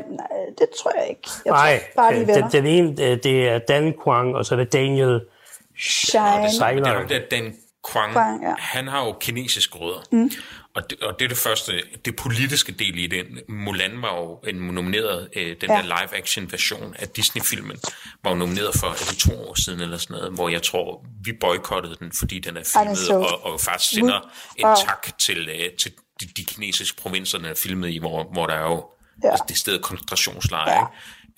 [0.58, 1.28] det tror jeg ikke.
[1.44, 4.46] Jeg Nej, tror bare, de øh, den, den ene, øh, det er Dan Kwang, og
[4.46, 5.20] så er det Daniel
[5.78, 6.52] Shine.
[6.58, 6.84] Sejler.
[6.84, 8.54] der er det, den Kwang, Kwang, ja.
[8.58, 10.00] han har jo kinesiske rødder.
[10.12, 10.30] Mm.
[10.76, 13.38] Og, det, og det er det første, det politiske del i den.
[13.48, 15.76] Mulan var jo en nomineret, øh, den Ja.
[15.76, 17.76] der live-action version af Disney-filmen,
[18.24, 21.04] var jo nomineret for, er det to år siden eller sådan noget, hvor jeg tror,
[21.24, 24.20] vi boykottede den, fordi den er filmet, og, og faktisk sender
[24.56, 28.46] en tak til, øh, til de, de kinesiske provinser, den er filmet i, hvor, hvor
[28.46, 28.86] der er jo
[29.24, 29.30] Ja.
[29.30, 30.88] altså, det sted koncentrationslejre,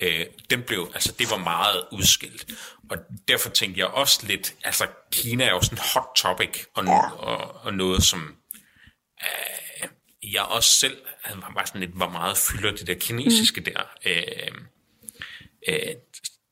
[0.01, 0.07] Ja.
[0.19, 2.45] Øh, den blev, altså det var meget udskilt.
[2.91, 2.97] Og
[3.27, 7.09] derfor tænkte jeg også lidt, altså Kina er jo sådan en hot topic, og, ja.
[7.11, 8.35] og, og noget, som
[9.21, 9.89] øh,
[10.33, 10.97] jeg også selv
[11.35, 13.65] var bare sådan lidt, hvor meget fylder det der kinesiske mm.
[13.65, 13.81] der.
[14.05, 14.51] Øh,
[15.67, 15.95] øh,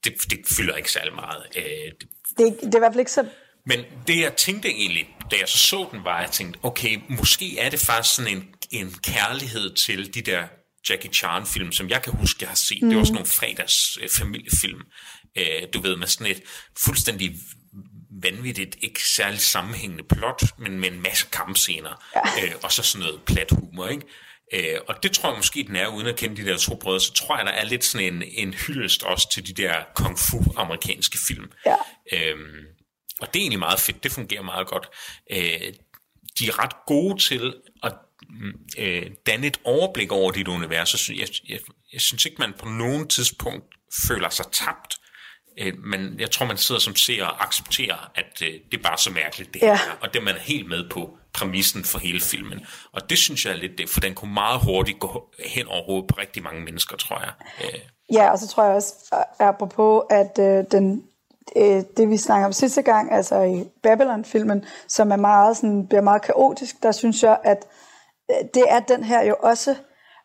[0.03, 1.43] det, det fylder ikke særlig meget.
[1.55, 3.27] Øh, det, Det, det er i hvert fald ikke så...
[3.65, 6.99] men det jeg tænkte egentlig, da jeg så så den, var, at jeg tænkte, okay,
[7.09, 10.47] måske er det faktisk sådan en, en kærlighed til de der
[10.89, 12.81] Jackie Chan-film, som jeg kan huske, jeg har set.
[12.81, 12.89] Mm.
[12.89, 14.81] Det var sådan nogle fredags øh, familiefilm.
[15.37, 16.41] Øh, du ved, med sådan et
[16.79, 17.35] fuldstændig
[18.21, 22.45] vanvittigt, ikke særlig sammenhængende plot, men med en masse kampscener, ja.
[22.45, 24.05] øh, og så sådan noget plat humor, ikke?
[24.53, 26.99] Øh, og det tror jeg måske, den er, uden at kende de der to brødre,
[26.99, 30.19] så tror jeg, der er lidt sådan en, en hyldest også til de der kung
[30.19, 31.51] fu amerikanske film.
[31.65, 31.75] Ja.
[32.13, 32.65] Øhm,
[33.21, 34.89] og det er egentlig meget fedt, det fungerer meget godt.
[35.31, 35.73] Øh,
[36.39, 37.93] de er ret gode til at
[38.29, 41.09] mm, øh, danne et overblik over dit univers.
[41.09, 41.59] Jeg, jeg, jeg,
[41.93, 43.65] jeg synes ikke, man på nogen tidspunkt
[44.07, 44.97] føler sig tabt.
[45.57, 48.97] Øh, men jeg tror, man sidder som ser og accepterer, at øh, det er bare
[48.97, 49.65] så mærkeligt, det Ja.
[49.67, 49.73] her.
[49.73, 52.65] er, Og det er man helt med på præmissen for hele filmen.
[52.91, 55.83] Og det synes jeg er lidt det, for den kunne meget hurtigt gå hen over
[55.85, 57.31] hovedet på rigtig mange mennesker, tror jeg.
[57.63, 57.79] Øh,
[58.13, 58.93] Ja, og så tror jeg også,
[59.39, 61.03] apropos, at øh, den,
[61.55, 66.01] øh, det vi snakker om sidste gang, altså i Babylon-filmen, som er meget, sådan, bliver
[66.01, 67.65] meget kaotisk, der synes jeg, at
[68.31, 69.75] øh, det er den her jo også,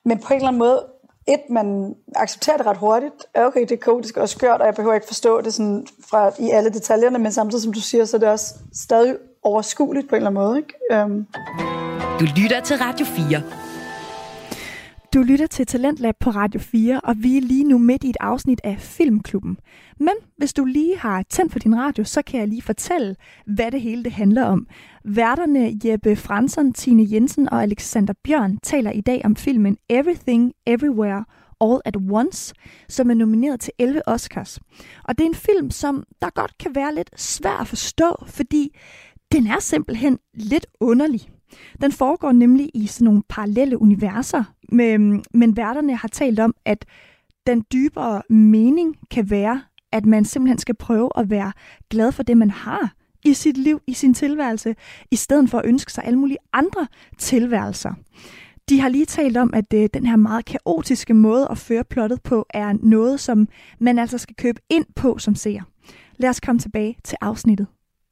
[0.04, 0.86] men på en eller anden måde,
[1.28, 4.94] et, man accepterer det ret hurtigt, okay, det er kaotisk og skørt, og jeg behøver
[4.94, 8.18] ikke forstå det sådan fra, i alle detaljerne, men samtidig, som du siger, så er
[8.18, 10.58] det også stadig overskueligt på en eller anden måde.
[10.58, 11.04] Ikke?
[11.04, 11.26] Um,
[12.20, 13.61] Du lytter til Radio 4.
[15.14, 18.16] Du lytter til Talentlab på Radio 4, og vi er lige nu midt i et
[18.20, 19.58] afsnit af Filmklubben.
[19.98, 23.70] Men hvis du lige har tændt på din radio, så kan jeg lige fortælle, hvad
[23.70, 24.66] det hele det handler om.
[25.04, 31.24] Værterne Jeppe Fransson, Tine Jensen og Alexander Bjørn taler i dag om filmen Everything, Everywhere,
[31.60, 32.54] All at Once,
[32.88, 34.60] som er nomineret til 11 Oscars.
[35.04, 38.76] Og det er en film, som der godt kan være lidt svær at forstå, fordi
[39.32, 41.30] den er simpelthen lidt underlig.
[41.80, 46.84] Den foregår nemlig i sådan nogle parallelle universer, men, men værterne har talt om, at
[47.46, 49.62] den dybere mening kan være,
[49.92, 51.52] at man simpelthen skal prøve at være
[51.90, 52.92] glad for det, man har
[53.24, 54.74] i sit liv, i sin tilværelse,
[55.10, 56.86] i stedet for at ønske sig alle mulige andre
[57.18, 57.94] tilværelser.
[58.68, 62.22] De har lige talt om, at øh, den her meget kaotiske måde at føre plottet
[62.22, 65.62] på, er noget, som man altså skal købe ind på som seer.
[66.16, 67.66] Lad os komme tilbage til afsnittet.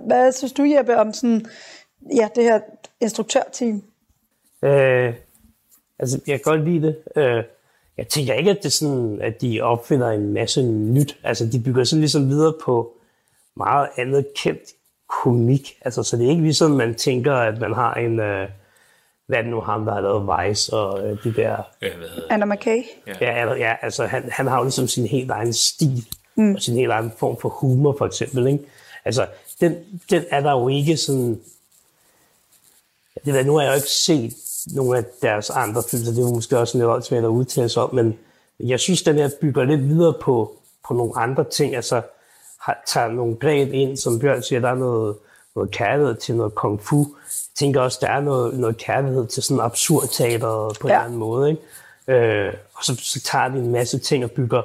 [0.07, 1.47] hvad synes du, Jeppe, om sådan,
[2.17, 2.61] ja, det her
[3.01, 3.83] instruktørteam?
[4.63, 5.15] Øh,
[5.99, 6.97] altså, jeg kan godt lide det.
[7.17, 7.45] Øh,
[7.97, 11.19] jeg tænker ikke, at det er sådan, at de opfinder en masse nyt.
[11.25, 12.93] Altså, de bygger sådan ligesom videre på
[13.57, 14.61] meget andet kendt
[15.23, 15.79] komik.
[15.85, 18.21] Altså, så det er ikke ligesom, man tænker, at man har en...
[18.21, 18.49] Øh,
[19.27, 21.57] hvad er det nu ham, der har lavet Vice og øh, de der...
[21.81, 22.25] det?
[22.31, 22.83] Anna McKay?
[23.07, 26.05] Ja, altså, ja altså han, han har jo ligesom sin helt egen stil,
[26.37, 26.55] mm.
[26.55, 28.47] og sin helt egen form for humor, for eksempel.
[28.47, 28.65] Ikke?
[29.05, 29.27] Altså,
[29.61, 29.77] den,
[30.11, 31.41] den er der jo ikke sådan...
[33.25, 34.33] Det der, nu har jeg jo ikke set
[34.75, 37.83] nogle af deres andre film, så det er måske også lidt åndssvagt at udtale sig
[37.83, 38.19] om, men
[38.61, 40.53] jeg synes, den her bygger lidt videre på,
[40.89, 42.03] på nogle andre ting, altså
[42.61, 45.17] har, tager nogle greb ind, som Bjørn siger, der er noget,
[45.57, 46.99] noget kærlighed til noget kung fu.
[46.99, 50.95] Jeg tænker også, der er noget, noget kærlighed til sådan absurd teater på en Ja.
[50.95, 51.51] eller anden måde.
[51.51, 51.63] Ikke?
[52.09, 54.63] Øh, og så, så tager de en masse ting og bygger,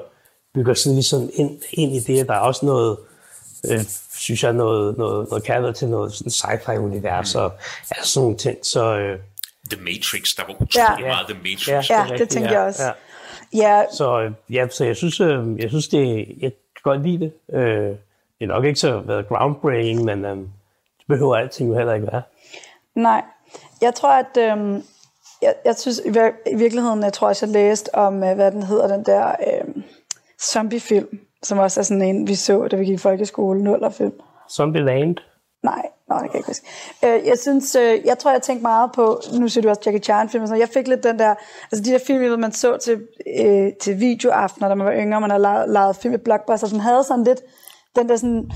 [0.53, 2.27] bygger sådan ligesom ind, ind i det.
[2.27, 3.05] Der er også noget, øh,
[4.15, 7.51] synes jeg, noget, noget, noget kærlighed til noget sådan sci-fi-univers og
[7.91, 8.58] altså sådan nogle ting.
[8.63, 9.19] Så øh,
[9.71, 11.08] The Matrix, der var utrolig Ja.
[11.08, 11.67] meget The Matrix.
[11.67, 11.80] ja, Ja.
[11.82, 12.84] det Ja, det rigtigt, tænker ja, jeg også.
[12.84, 12.91] Ja.
[13.54, 17.19] Ja, Så, øh, ja, så jeg synes, øh, jeg synes det, jeg kan godt lide
[17.19, 17.56] det.
[17.58, 17.88] Øh,
[18.39, 20.47] det er nok ikke så været groundbreaking, men øh, det
[21.08, 22.21] behøver alting jo heller ikke være.
[22.95, 23.21] Nej,
[23.82, 24.84] jeg tror, at øhm,
[25.41, 28.51] jeg, jeg synes i, vir- i virkeligheden, jeg tror også, jeg læste om, øh, hvad
[28.51, 29.84] den hedder, den der øhm,
[30.41, 34.13] zombiefilm, som også er sådan en, vi så, da vi gik i folkeskole, nullerfilm.
[34.51, 35.15] Zombieland.
[35.63, 36.67] Nej, nej, det kan jeg ikke huske.
[37.05, 40.01] Øh, jeg synes, øh, jeg tror, jeg tænkte meget på, nu ser du også Jackie
[40.01, 40.67] Chan film, og sådan, noget.
[40.67, 41.36] jeg fik lidt den der,
[41.71, 43.01] altså de der film, man så til,
[43.39, 46.79] øh, til videoaftener, da man var yngre, man havde lejet, lejet film i Blockbuster, som
[46.79, 47.41] havde sådan lidt,
[47.95, 48.51] den der sådan,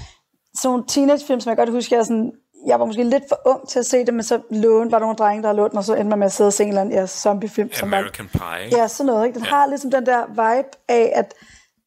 [0.61, 2.31] sådan nogle teenagefilm, som jeg godt husker, jeg, sådan,
[2.67, 5.05] jeg var måske lidt for ung til at se det, men så lån, var der
[5.05, 6.63] nogle drenge, der har lånt mig, og så endte man med at sidde og se
[6.63, 7.69] en eller anden ja, zombiefilm.
[7.83, 8.77] American som Pie.
[8.77, 9.25] Ja, sådan noget.
[9.25, 9.35] Ikke?
[9.35, 9.49] Den ja.
[9.49, 11.33] har ligesom den der vibe af, at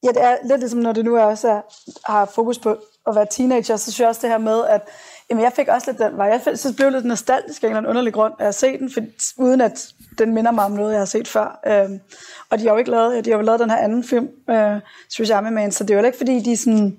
[0.04, 1.60] ja, det er lidt ligesom, når det nu er også er,
[2.12, 4.88] har fokus på at være teenager, så synes jeg også det her med, at
[5.30, 6.26] jamen, jeg fik også lidt den vej.
[6.26, 8.78] Jeg fik, så blev lidt nostalgisk af en eller anden underlig grund af at se
[8.78, 9.00] den, for,
[9.38, 9.88] uden at
[10.18, 11.60] den minder mig om noget, jeg har set før.
[11.66, 12.00] Øhm,
[12.50, 14.80] og de har jo ikke lavet, de har jo lavet den her anden film, øh,
[15.10, 16.96] Swiss Army Man, så det er jo ikke, fordi de sådan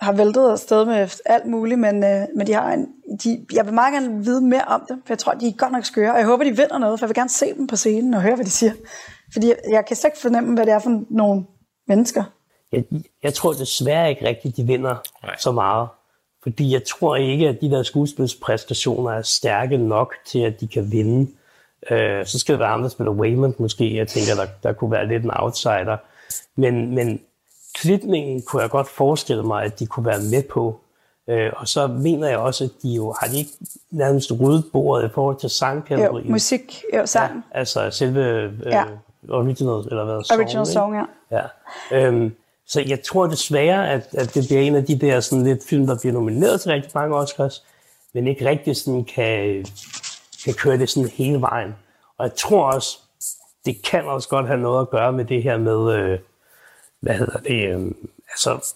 [0.00, 2.86] har væltet afsted med alt muligt, men, øh, men de har en,
[3.24, 5.72] de, jeg vil meget gerne vide mere om dem, for jeg tror, de er godt
[5.72, 7.76] nok skøre, og jeg håber, de vinder noget, for jeg vil gerne se dem på
[7.76, 8.72] scenen og høre, hvad de siger.
[9.32, 11.44] Fordi jeg, jeg kan slet ikke fornemme, hvad det er for nogle
[11.92, 12.24] mennesker.
[12.72, 12.84] Jeg,
[13.22, 15.36] jeg tror desværre ikke rigtigt, de vinder Nej.
[15.38, 15.88] så meget.
[16.42, 20.92] Fordi jeg tror ikke, at de der skuespilspræstationer er stærke nok til, at de kan
[20.92, 21.30] vinde.
[21.90, 23.96] Øh, så skal det være andre, der spiller Waymond måske.
[23.96, 25.96] Jeg tænker, der, der kunne være lidt en outsider.
[26.56, 27.20] Men, men
[27.74, 30.80] klipningen kunne jeg godt forestille mig, at de kunne være med på.
[31.28, 33.50] Øh, og så mener jeg også, at de jo har de ikke
[33.90, 36.26] nærmest ryddet bordet i forhold til sangkategorien.
[36.26, 37.44] Jo, musik, jo, sang.
[37.54, 38.84] Ja, altså selve øh, ja.
[39.28, 40.24] Original, eller hvad?
[40.24, 41.04] Song, original song, ja.
[41.30, 41.46] ja.
[41.92, 42.34] Øhm,
[42.66, 45.86] så jeg tror desværre, at, at det bliver en af de der sådan lidt film,
[45.86, 47.64] der bliver nomineret til rigtig mange Oscars,
[48.14, 49.64] men ikke rigtig sådan kan,
[50.44, 51.74] kan køre det sådan hele vejen.
[52.18, 52.98] Og jeg tror også,
[53.64, 56.18] det kan også godt have noget at gøre med det her med, øh,
[57.00, 57.90] hvad hedder det, øh,
[58.30, 58.74] altså,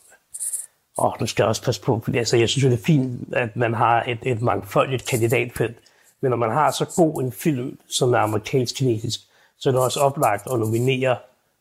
[0.98, 3.56] åh, nu skal også passe på, fordi altså, jeg synes jo, det er fint, at
[3.56, 5.76] man har et, et mangfoldigt kandidatfelt,
[6.20, 9.20] men når man har så god en film, som er amerikansk-kinesisk,
[9.58, 11.16] så er det også oplagt at nominere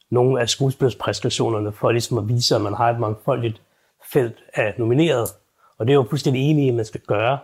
[0.09, 3.61] nogle af skuespilspræstationerne for ligesom at vise, at man har et mangfoldigt
[4.11, 5.29] felt af nomineret.
[5.77, 7.37] Og det er jo fuldstændig enig i, at man skal gøre.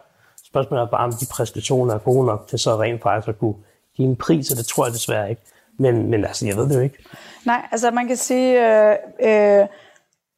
[0.45, 3.55] Spørgsmålet er bare, om de præstationer er gode nok til så rent faktisk at kunne
[3.95, 5.41] give en pris, og det tror jeg desværre ikke.
[5.79, 6.97] Men, men altså, jeg ved det jo ikke.
[7.45, 9.67] Nej, altså man kan sige, øh, øh,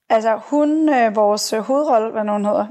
[0.09, 2.67] altså hun, øh, vores hovedrolle, hvad hun hedder,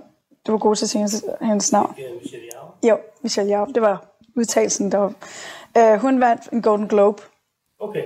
[0.47, 1.95] du var god til at sige hendes, hendes navn.
[2.23, 2.89] Michelle Yao.
[2.89, 4.05] Jo, Michelle Yao, det var
[4.37, 5.13] udtalelsen, der var.
[5.79, 7.23] Øh, hun vandt en Golden Globe.
[7.83, 8.03] Okay.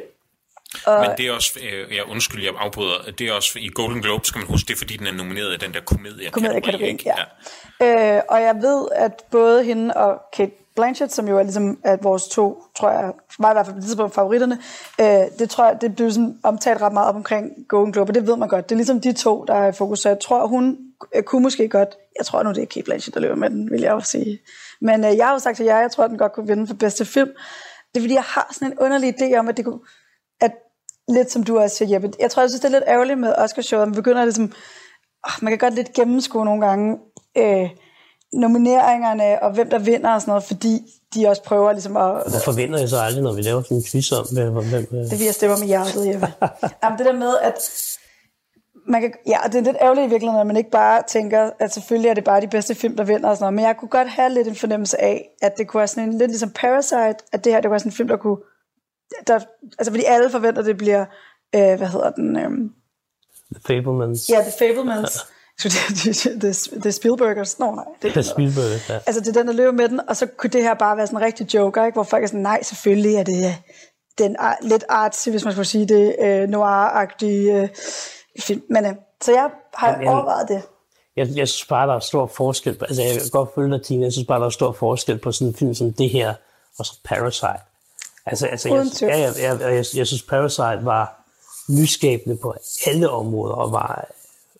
[0.86, 1.00] Og...
[1.00, 4.24] Men det er også, øh, jeg undskyld, jeg afbryder, det er også i Golden Globe,
[4.24, 6.30] skal man huske, det er fordi, den er nomineret i den der komedie.
[6.30, 7.14] Komediekategori, ja.
[7.80, 8.16] ja.
[8.16, 12.04] Øh, og jeg ved, at både hende og Kate Blanchett, som jo er ligesom at
[12.04, 14.58] vores to, tror jeg, var i hvert fald på tidspunkt favoritterne,
[15.00, 15.06] øh,
[15.38, 18.26] det tror jeg, det blev sådan omtalt ret meget op omkring Golden Globe, og det
[18.26, 18.68] ved man godt.
[18.68, 20.78] Det er ligesom de to, der er i fokus, så jeg tror, hun
[21.24, 23.80] kunne måske godt, jeg tror nu, det er Kate Blanchett, der løber med den, vil
[23.80, 24.38] jeg også sige.
[24.80, 26.66] Men øh, jeg har jo sagt til jer, jeg tror, at den godt kunne vinde
[26.66, 27.30] for bedste film.
[27.96, 29.80] Det er fordi, jeg har sådan en underlig idé om, at det kunne,
[30.40, 30.52] at
[31.08, 33.34] lidt som du også siger, Jeppe, jeg tror, jeg synes, det er lidt ærgerligt med
[33.38, 34.52] Oscar-showet, man begynder ligesom,
[35.24, 36.98] oh, man kan godt lidt gennemskue nogle gange
[37.36, 37.70] øh,
[38.32, 40.82] nomineringerne, og hvem der vinder og sådan noget, fordi
[41.14, 42.10] de også prøver ligesom at...
[42.28, 44.52] Hvorfor vinder jeg så aldrig, når vi laver sådan en quiz om, hvem...
[44.52, 46.28] hvem det vil jeg stemme med hjertet, Jeppe.
[46.82, 47.58] Jamen, det der med, at
[48.88, 51.72] man kan, ja, det er lidt ærgerligt i virkeligheden, at man ikke bare tænker, at
[51.72, 53.88] selvfølgelig er det bare de bedste film, der vinder og sådan noget, men jeg kunne
[53.88, 57.16] godt have lidt en fornemmelse af, at det kunne være sådan en, lidt ligesom Parasite,
[57.32, 58.36] at det her, det kunne være sådan en film, der kunne
[59.26, 59.40] der,
[59.78, 61.04] altså fordi alle forventer, at det bliver,
[61.54, 62.36] øh, hvad hedder den?
[62.36, 62.50] Øh,
[63.54, 64.28] The Fablemans.
[64.28, 65.26] Ja, The Fablemans.
[65.62, 65.72] det,
[66.04, 67.58] det, det, det er Spielbergers.
[67.58, 67.84] Nå, nej.
[68.02, 68.94] Det er Spielberg, ja.
[69.06, 71.06] Altså, det er den, der løber med den, og så kunne det her bare være
[71.06, 71.96] sådan en rigtig joker, ikke?
[71.96, 73.54] hvor folk er sådan, nej, selvfølgelig er det
[74.18, 77.68] den lidt artsy, hvis man skulle sige det, øh, noir-agtige øh,
[78.40, 78.62] film.
[78.70, 80.62] Men, øh, så jeg har Jamen, overvejet det.
[81.16, 82.74] Jeg, jeg synes bare, der er stor forskel.
[82.74, 84.04] På, altså, jeg kan godt følge dig, Tina.
[84.04, 86.34] Jeg synes bare, der er stor forskel på sådan en film som det her,
[86.78, 87.60] og så Parasite.
[88.26, 91.24] Altså, altså jeg, ja, jeg, jeg, jeg, jeg synes, Parasite var
[91.68, 92.54] nyskabende på
[92.86, 94.08] alle områder, og var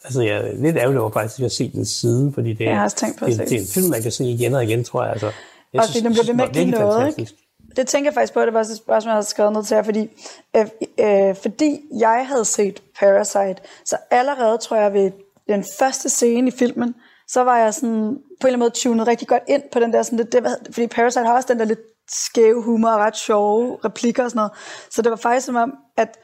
[0.06, 2.64] Altså, jeg er lidt ærgerlig over faktisk, at jeg har set den siden, fordi det,
[2.64, 4.64] jeg har også tænkt på det, det, er en film, man kan se igen og
[4.64, 5.12] igen, tror jeg.
[5.12, 5.30] Altså,
[5.72, 7.32] jeg og synes, den bliver ved med at give noget, ikke?
[7.76, 9.82] Det tænker jeg faktisk på, det var et spørgsmål, jeg havde skrevet ned til jer,
[9.82, 10.10] fordi,
[10.56, 10.66] øh,
[11.00, 15.10] øh, fordi jeg havde set Parasite, så allerede, tror jeg, ved
[15.48, 16.94] den første scene i filmen,
[17.28, 19.92] så var jeg sådan, på en eller anden måde tunet rigtig godt ind på den
[19.92, 23.16] der, sådan, det, det, fordi Parasite har også den der lidt skæve humor og ret
[23.16, 24.52] sjove replikker og sådan noget.
[24.90, 26.18] Så det var faktisk som om, at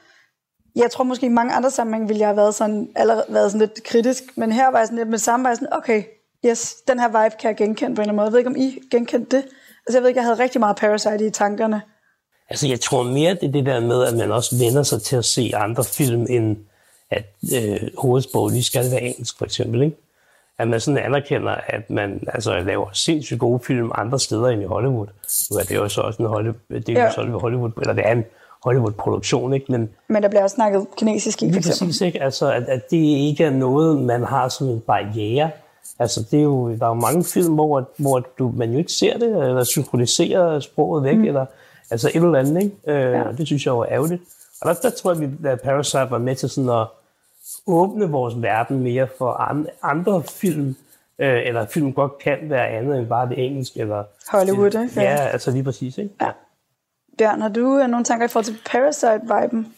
[0.76, 3.68] jeg tror måske i mange andre sammenhænge ville jeg have været sådan, allerede været sådan
[3.68, 6.02] lidt kritisk, men her var jeg sådan lidt med samme, var jeg sådan, okay,
[6.46, 8.24] yes, den her vibe kan jeg genkende på en eller anden måde.
[8.24, 9.44] Jeg ved ikke, om I genkendte det?
[9.86, 11.82] Altså jeg ved ikke, jeg havde rigtig meget Parasite i tankerne.
[12.48, 15.16] Altså jeg tror mere, det er det der med, at man også vender sig til
[15.16, 16.56] at se andre film, end
[17.10, 19.82] at øh, hovedsproget lige skal være engelsk, for eksempel.
[19.82, 19.96] Ikke?
[20.62, 24.64] at man sådan anerkender, at man altså, laver sindssygt gode film andre steder end i
[24.64, 25.06] Hollywood.
[25.50, 27.22] Nu er det jo så også en Hollywood, det er ja.
[27.22, 28.24] jo Hollywood, eller det er en
[28.64, 29.72] Hollywood-produktion, ikke?
[29.72, 31.86] Men, Men der bliver også snakket kinesisk i, for eksempel.
[31.86, 32.22] Præcis, ikke?
[32.22, 35.50] Altså, at, at det ikke er noget, man har som en barriere.
[36.02, 38.92] Altså, det er jo, der er jo mange film, hvor, hvor du, man jo ikke
[38.92, 41.24] ser det, eller synkroniserer sproget væk, mm.
[41.24, 41.46] eller
[41.90, 42.76] altså et eller andet, ikke?
[42.86, 43.24] Øh, ja.
[43.38, 44.22] Det synes jeg var ærgerligt.
[44.60, 46.86] Og der, der tror jeg, at Parasite var med til sådan at
[47.66, 49.30] åbne vores verden mere for
[49.82, 50.76] andre film,
[51.18, 53.80] Øh, eller film godt kan være andet end bare det engelske.
[53.80, 55.00] Eller, Hollywood, ikke?
[55.00, 55.98] Ja, altså lige præcis.
[55.98, 56.14] Ikke?
[56.20, 56.30] Ja.
[57.18, 59.74] Bjørn, har du øh, nogle tanker i forhold til Parasite-viben?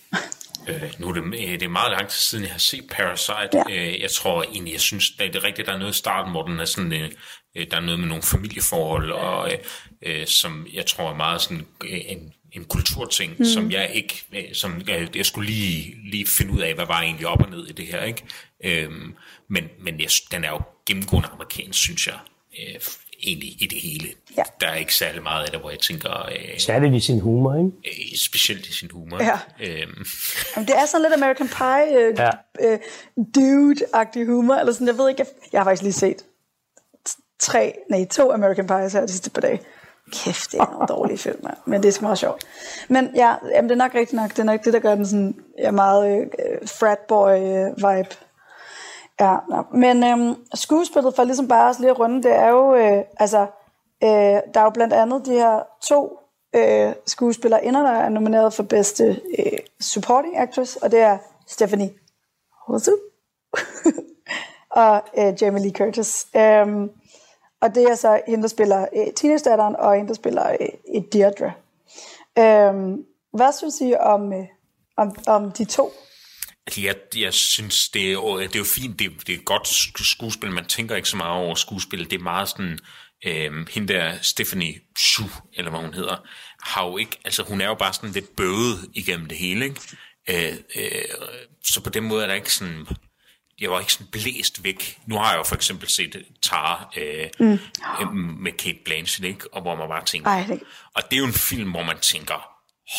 [0.68, 3.48] Øh, nu er det, øh, det er meget lang tid siden, jeg har set Parasite.
[3.52, 3.62] Ja.
[3.70, 6.30] Øh, jeg tror egentlig, jeg synes, det er det rigtigt, der er noget i starten,
[6.30, 7.10] hvor den er sådan, øh,
[7.56, 9.58] øh, der er noget med nogle familieforhold, og øh,
[10.02, 13.44] øh, som jeg tror er meget sådan øh, en, en kulturting, mm.
[13.44, 17.00] som jeg ikke, øh, som jeg, jeg skulle lige, lige finde ud af, hvad var
[17.00, 18.22] egentlig op og ned i det her, ikke?
[18.64, 19.14] Øhm,
[19.48, 22.18] men men jeg, den er jo gennemgående amerikansk, synes jeg,
[22.58, 22.80] øh,
[23.26, 24.08] egentlig i det hele.
[24.36, 24.42] Ja.
[24.60, 27.54] Der er ikke særlig meget af det, hvor jeg tænker, øh, Særligt i sin humor,
[27.54, 27.70] ikke?
[28.12, 29.22] øh, specielt i sin humor.
[29.22, 29.38] Ja.
[29.60, 30.04] Øhm,
[30.56, 32.30] Jamen, det er sådan lidt American Pie øh, Ja.
[32.60, 32.78] øh,
[33.36, 36.16] dude-agtig humor, eller sådan, jeg ved ikke, jeg, jeg har faktisk lige set
[37.38, 39.60] tre, nej, to American Pies her de sidste par dage.
[40.12, 42.44] Kæft, det er nogle dårlige film, men det er meget sjovt.
[42.88, 45.06] Men ja, jamen, det er nok rigtigt nok, det er nok det, der gør den
[45.06, 48.14] sådan, ja, meget øh, fratboy-vibe.
[49.20, 49.36] Ja,
[49.72, 53.40] men øhm, skuespillet, for ligesom bare også lige at runde, det er jo, øh, altså,
[54.02, 54.08] øh,
[54.54, 56.18] der er jo blandt andet de her to
[56.54, 61.90] øh, skuespillere inder, der er nomineret for bedste øh, supporting actress, og det er Stephanie
[62.66, 62.90] Hosu
[64.70, 66.26] og øh, Jamie Lee Curtis.
[66.36, 66.90] Øhm,
[67.60, 71.52] og det er så hende, der spiller øh, teenage og hende, der spiller øh, Deirdre.
[72.38, 74.46] Øhm, hvad synes I om, øh,
[74.96, 75.90] om, om de to?
[76.66, 79.44] Altså, jeg, jeg synes, det er, det er jo fint, det, er- det er et
[79.44, 82.78] godt sk- skuespil, man tænker ikke så meget over skuespil, det er meget sådan,
[83.26, 86.16] øhm, hende der Stephanie Shu, eller hvad hun hedder,
[86.62, 89.80] har jo ikke, altså hun er jo bare sådan lidt bøvet igennem det hele, ikke?
[90.30, 91.02] Øh, øh,
[91.64, 92.86] så på den måde er der ikke sådan,
[93.60, 94.98] jeg var ikke sådan blæst væk.
[95.06, 97.52] Nu har jeg jo for eksempel set Tara øh, mm.
[98.00, 99.54] øh, med Kate Blanchett, ikke?
[99.54, 100.62] Og hvor man bare tænker, Ej, det-
[100.94, 102.48] og det er jo en film, hvor man tænker,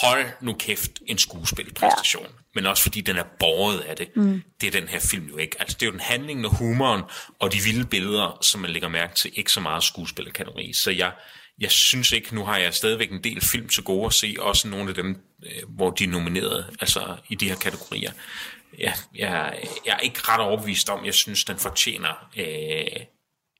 [0.01, 2.23] hold nu kæft, en skuespilpræstation.
[2.23, 2.29] Ja.
[2.55, 4.15] Men også fordi den er båret af det.
[4.15, 4.43] Mm.
[4.61, 5.55] Det er den her film jo ikke.
[5.59, 7.03] Altså det er jo den handling og humoren
[7.39, 10.73] og de vilde billeder, som man lægger mærke til, ikke så meget skuespillerkategori.
[10.73, 11.11] Så jeg,
[11.59, 14.67] jeg synes ikke, nu har jeg stadigvæk en del film til gode at se, også
[14.67, 18.11] nogle af dem, øh, hvor de er nomineret, altså i de her kategorier.
[18.79, 23.01] Ja, jeg, jeg er ikke ret overbevist om, jeg synes, den fortjener øh,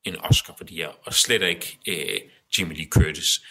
[0.03, 2.19] en Oscar for de her, og slet ikke øh,
[2.57, 3.41] Jamie Lee Curtis,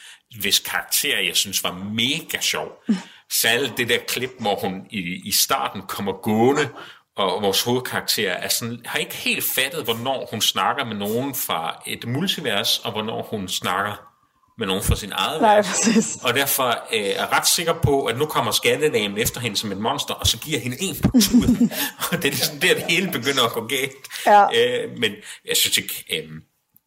[0.41, 2.69] hvis karakter, jeg synes, var mega sjov.
[3.43, 6.69] Særligt det der klip, hvor hun i, i starten kommer gående,
[7.17, 11.83] og vores hovedkarakter er sådan, har ikke helt fattet, hvornår hun snakker med nogen fra
[11.87, 14.15] et multivers, og hvornår hun snakker
[14.59, 15.67] med nogen fra sin eget Nej, vers.
[15.67, 16.17] præcis.
[16.23, 19.73] Og derfor øh, er jeg ret sikker på, at nu kommer skattedamen efter hende som
[19.73, 21.73] et monster, og så giver hende en på tuden.
[22.11, 24.09] og det er sådan der, det hele begynder at gå galt.
[24.27, 24.43] Ja.
[24.43, 25.13] Øh, men
[25.49, 26.31] jeg synes ikke, øh,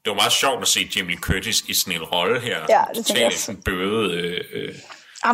[0.07, 2.59] det var meget sjovt at se Jamie Curtis i sådan en rolle her.
[2.69, 3.61] Ja, det tænker jeg Totalt også.
[3.65, 4.13] bøde.
[4.13, 4.75] Øh, øh.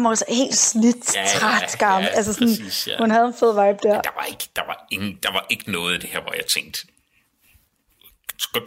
[0.06, 2.04] Også helt slidt, Ja, træt, gammel.
[2.12, 2.98] ja, altså sådan, præcis, ja.
[2.98, 4.02] Hun havde en fed vibe der.
[4.02, 6.46] Der var, ikke, der, var ingen, der var ikke noget af det her, hvor jeg
[6.46, 6.80] tænkte,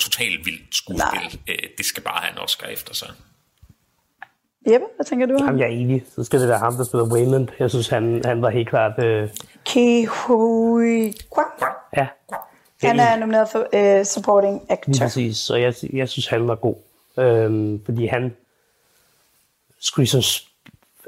[0.01, 1.41] totalt vildt skuespil.
[1.49, 3.09] Øh, det skal bare have en Oscar efter sig.
[4.71, 5.45] Jeppe, hvad tænker du om?
[5.45, 6.05] Jamen, jeg er enig.
[6.15, 7.49] Så skal det være ham, der spiller Wayland.
[7.59, 9.05] Jeg synes, han, han var helt klart...
[9.05, 9.29] Øh,
[9.65, 11.71] Ki Hui Kwan.
[11.97, 12.07] ja,
[12.83, 15.05] Han er nomineret for uh, supporting lige actor.
[15.05, 15.51] præcis.
[15.51, 16.75] Og jeg, jeg synes, han var god.
[17.19, 18.37] Øhm, fordi han
[19.79, 20.23] skulle ligesom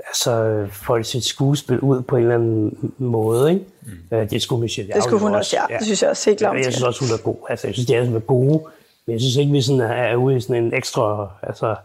[0.07, 3.53] altså, folde sit skuespil ud på en eller anden måde.
[3.53, 3.65] Ikke?
[3.83, 4.17] Mm.
[4.17, 5.77] Øh, det skulle Michelle Det skulle hun også, ja.
[5.77, 7.37] Det synes jeg også helt klart, Ja, jeg synes også, hun er god.
[7.51, 8.63] Altså, jeg synes, de alle er gode.
[9.07, 11.77] Men jeg synes ikke, vi sådan er, er ude i sådan en ekstra, altså,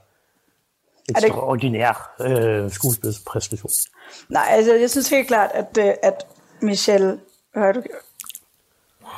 [1.09, 3.71] ekstraordinær øh, skuespilspræstation.
[4.29, 6.25] Nej, altså jeg synes helt klart, at, øh, at
[6.61, 7.19] Michelle,
[7.53, 7.73] hvad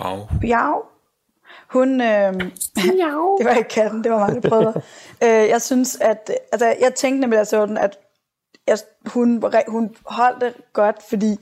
[0.01, 0.27] Wow.
[0.41, 0.85] Bjerg,
[1.69, 2.33] hun, øh,
[3.37, 4.81] det var ikke katten, det var mig, der prøvede.
[5.23, 7.97] øh, jeg synes, at, altså jeg tænkte nemlig, da jeg så den, at
[8.67, 11.37] jeg, hun, hun holdt det godt, fordi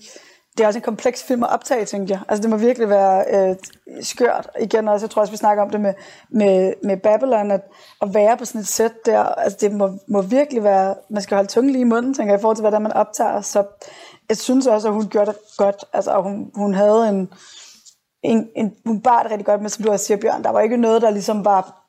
[0.57, 2.21] det er også en kompleks film at optage, tænkte jeg.
[2.27, 3.55] Altså det må virkelig være øh,
[4.01, 4.49] skørt.
[4.61, 5.93] Igen også, jeg tror også, vi snakker om det med,
[6.29, 7.61] med, med Babylon, at,
[8.01, 11.35] at være på sådan et sæt der, altså det må, må virkelig være, man skal
[11.35, 13.41] holde tungen lige i munden, tænker jeg, i forhold til, hvordan man optager.
[13.41, 13.63] Så
[14.29, 15.85] jeg synes også, at hun gjorde det godt.
[15.93, 17.29] Altså og hun, hun havde en,
[18.23, 20.43] en, en, hun bar det rigtig godt med, som du også siger, Bjørn.
[20.43, 21.85] Der var ikke noget, der ligesom var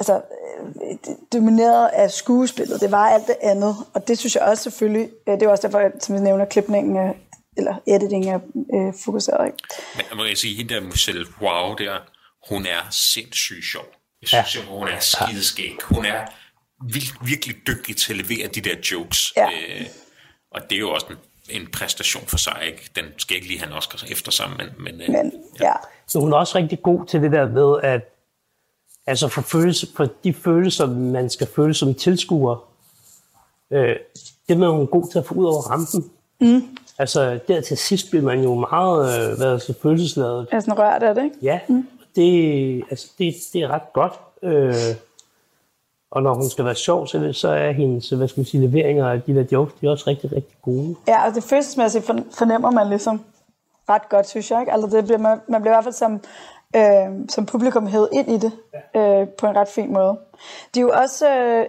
[0.00, 2.80] altså, øh, domineret af skuespillet.
[2.80, 3.76] Det var alt det andet.
[3.94, 6.44] Og det synes jeg også selvfølgelig, øh, det er også derfor, at, som vi nævner,
[6.44, 7.14] klipningen
[7.56, 8.40] eller editing er
[8.74, 9.46] øh, fokuseret.
[9.46, 9.58] Ikke?
[9.96, 11.98] Men må jeg sige, hende der Michelle Wow der,
[12.50, 13.84] hun er sindssygt sjov.
[14.20, 14.78] Jeg synes, ja.
[14.78, 15.76] hun er skideskæg.
[15.84, 16.26] Hun er
[16.82, 19.32] vir- virkelig dygtig til at levere de der jokes.
[19.36, 19.46] Ja.
[19.46, 19.86] Øh,
[20.54, 21.16] og det er jo også en,
[21.50, 22.56] en præstation for sig.
[22.66, 22.90] Ikke?
[22.96, 25.72] Den skal ikke lige have en Oscar efter sig, men, men, øh, Men ja,
[26.06, 28.00] Så hun er også rigtig god til det der med, at
[29.06, 32.56] altså for, følelse, for de følelser, man skal føle som tilskuer,
[33.70, 33.96] øh,
[34.48, 36.10] det er hun god til at få ud over rampen.
[36.40, 36.78] Mm.
[36.98, 40.48] Altså der til sidst bliver man jo meget øh, hvad, så følelsesladet.
[40.52, 41.24] er sådan rørt af det.
[41.24, 41.36] Ikke?
[41.42, 41.88] Ja, mm.
[42.16, 44.12] det, altså, det, det er ret godt.
[44.42, 44.74] Øh,
[46.12, 48.66] og når hun skal være sjov, så, det, så er hendes hvad skal man sige,
[48.66, 50.96] leveringer af de der jokes, de er også rigtig, rigtig gode.
[51.08, 53.20] Ja, og det følelsesmæssigt fornemmer man ligesom
[53.88, 54.60] ret godt, synes jeg.
[54.60, 54.72] Ikke?
[54.72, 56.20] Altså, det bliver, man, man bliver i hvert fald som,
[56.76, 58.52] øh, som publikum hævet ind i det
[58.96, 60.18] øh, på en ret fin måde.
[60.74, 61.26] De er jo også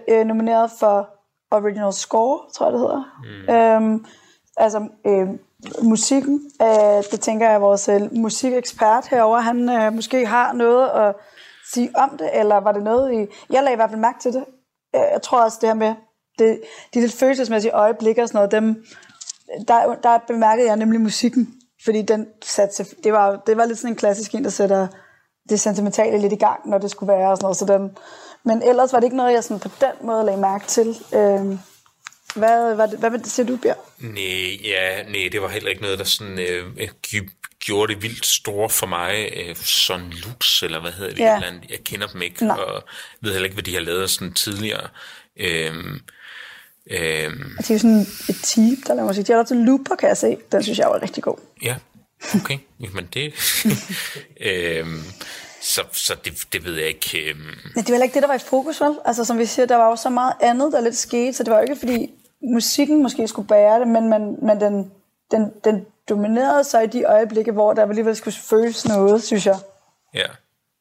[0.08, 1.08] øh, nomineret for
[1.50, 3.02] Original Score, tror jeg det hedder.
[3.48, 3.54] Mm.
[3.54, 4.04] Øhm,
[4.56, 5.28] altså øh,
[5.82, 6.40] musikken.
[6.62, 11.14] Øh, det tænker jeg, at vores øh, musikekspert herover han øh, måske har noget at
[11.74, 13.16] sige om det, eller var det noget i...
[13.50, 14.44] Jeg lagde i hvert fald mærke til det.
[14.92, 15.94] Jeg tror også det her med
[16.38, 16.60] det,
[16.94, 18.84] de lidt følelsesmæssige øjeblikke og sådan noget, dem,
[19.68, 21.54] der, der bemærkede jeg nemlig musikken,
[21.84, 24.86] fordi den satte, det var, det var lidt sådan en klassisk en, der sætter
[25.48, 27.98] det sentimentale lidt i gang, når det skulle være og sådan noget, så den,
[28.44, 30.88] men ellers var det ikke noget, jeg sådan på den måde lagde mærke til.
[30.88, 31.58] Øh,
[32.36, 33.76] hvad, hvad, hvad, hvad siger du, Bjørn?
[33.98, 36.64] Nej, ja, nej, det var heller ikke noget, der sådan, øh,
[37.64, 39.32] gjorde det vildt store for mig.
[39.36, 41.20] Øh, sådan Lux, eller hvad hedder det?
[41.20, 41.34] Ja.
[41.34, 41.70] Eller andet.
[41.70, 42.56] Jeg kender dem ikke, Nej.
[42.56, 42.84] og
[43.20, 44.88] ved heller ikke, hvad de har lavet sådan tidligere.
[45.36, 46.00] Øhm,
[46.90, 49.26] øhm, det er jo sådan et team, der laver musik.
[49.26, 50.36] De har lavet til Looper, kan jeg se.
[50.52, 51.36] Den synes jeg var rigtig god.
[51.62, 51.76] Ja,
[52.34, 52.58] okay.
[52.80, 53.34] Jamen det...
[54.50, 55.02] øhm,
[55.60, 57.30] så, så det, det ved jeg ikke.
[57.30, 57.40] Øhm.
[57.74, 58.98] Men det var ikke det, der var i fokus, vel?
[59.04, 61.50] Altså som vi siger, der var jo så meget andet, der lidt skete, så det
[61.50, 62.10] var jo ikke fordi
[62.42, 64.90] musikken måske skulle bære det, men, men, men den,
[65.30, 69.56] den, den dominerede sig i de øjeblikke, hvor der alligevel skulle føles noget, synes jeg.
[70.14, 70.26] Ja.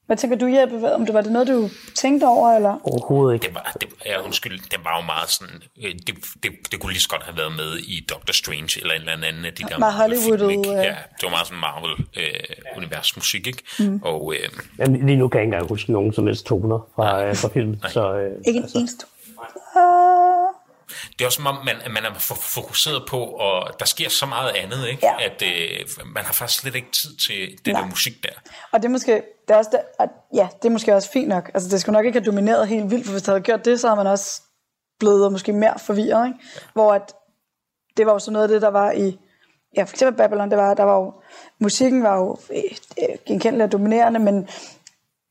[0.05, 2.79] Hvad tænker du, Jeppe, om det var det noget, du tænkte over, eller?
[2.83, 3.45] Overhovedet ikke.
[3.45, 6.91] Det var, det, ja, undskyld, det var jo meget sådan, øh, det, det, det kunne
[6.91, 9.63] lige så godt have været med i Doctor Strange, eller en eller anden af de
[9.63, 10.37] der Meget Hollywood.
[10.37, 10.63] Film?
[10.63, 13.63] Ja, det var meget sådan Marvel-univers øh, musik, ikke?
[13.79, 13.99] Mm.
[14.03, 14.49] Og, øh,
[14.79, 17.49] Jamen, lige nu kan jeg ikke engang huske nogen som helst toner fra, øh, fra
[17.53, 17.83] filmen.
[17.95, 18.77] Så, øh, ikke en altså.
[18.77, 19.05] eneste
[21.11, 22.13] det er også som om, man, man er
[22.55, 25.05] fokuseret på, og der sker så meget andet, ikke?
[25.05, 25.25] Ja.
[25.25, 27.81] at øh, man har faktisk slet ikke tid til det Nej.
[27.81, 28.29] der musik der.
[28.71, 29.11] Og det er måske,
[29.47, 31.51] det er også, det, at, ja, det er måske også fint nok.
[31.53, 33.79] Altså, det skulle nok ikke have domineret helt vildt, for hvis det havde gjort det,
[33.79, 34.41] så har man også
[34.99, 36.27] blevet måske mere forvirret.
[36.27, 36.39] Ikke?
[36.55, 36.59] Ja.
[36.73, 37.13] Hvor at,
[37.97, 39.19] det var jo sådan noget af det, der var i,
[39.77, 41.13] ja, for eksempel Babylon, det var, der var jo,
[41.59, 42.63] musikken var jo øh,
[43.01, 44.47] øh genkendeligt og dominerende, men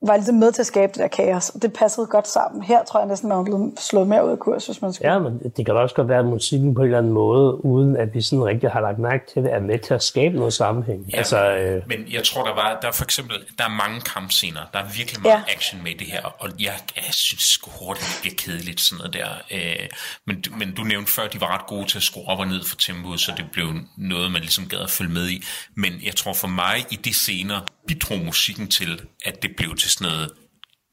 [0.07, 2.63] var ligesom med til at skabe det der kaos, og det passede godt sammen.
[2.63, 5.07] Her tror jeg næsten, man er blevet slået mere ud af kurs, hvis man skal.
[5.07, 7.97] Ja, men det kan også godt være, at musikken på en eller anden måde, uden
[7.97, 10.53] at vi sådan rigtig har lagt mærke til det, er med til at skabe noget
[10.53, 11.11] sammenhæng.
[11.13, 11.83] Ja, altså, øh...
[11.87, 14.87] men jeg tror, der var, der er for eksempel, der er mange kampscener, der er
[14.97, 15.55] virkelig meget ja.
[15.57, 19.15] action med det her, og jeg, jeg synes sgu hurtigt, det bliver kedeligt sådan noget
[19.15, 19.29] der.
[19.51, 19.89] Øh,
[20.27, 22.47] men, men du nævnte før, at de var ret gode til at skrue op og
[22.47, 25.45] ned for tempoet, så det blev noget, man ligesom gad at følge med i.
[25.77, 29.91] Men jeg tror for mig, i de scener, bidrog musikken til, at det blev til
[29.93, 30.33] sådan noget,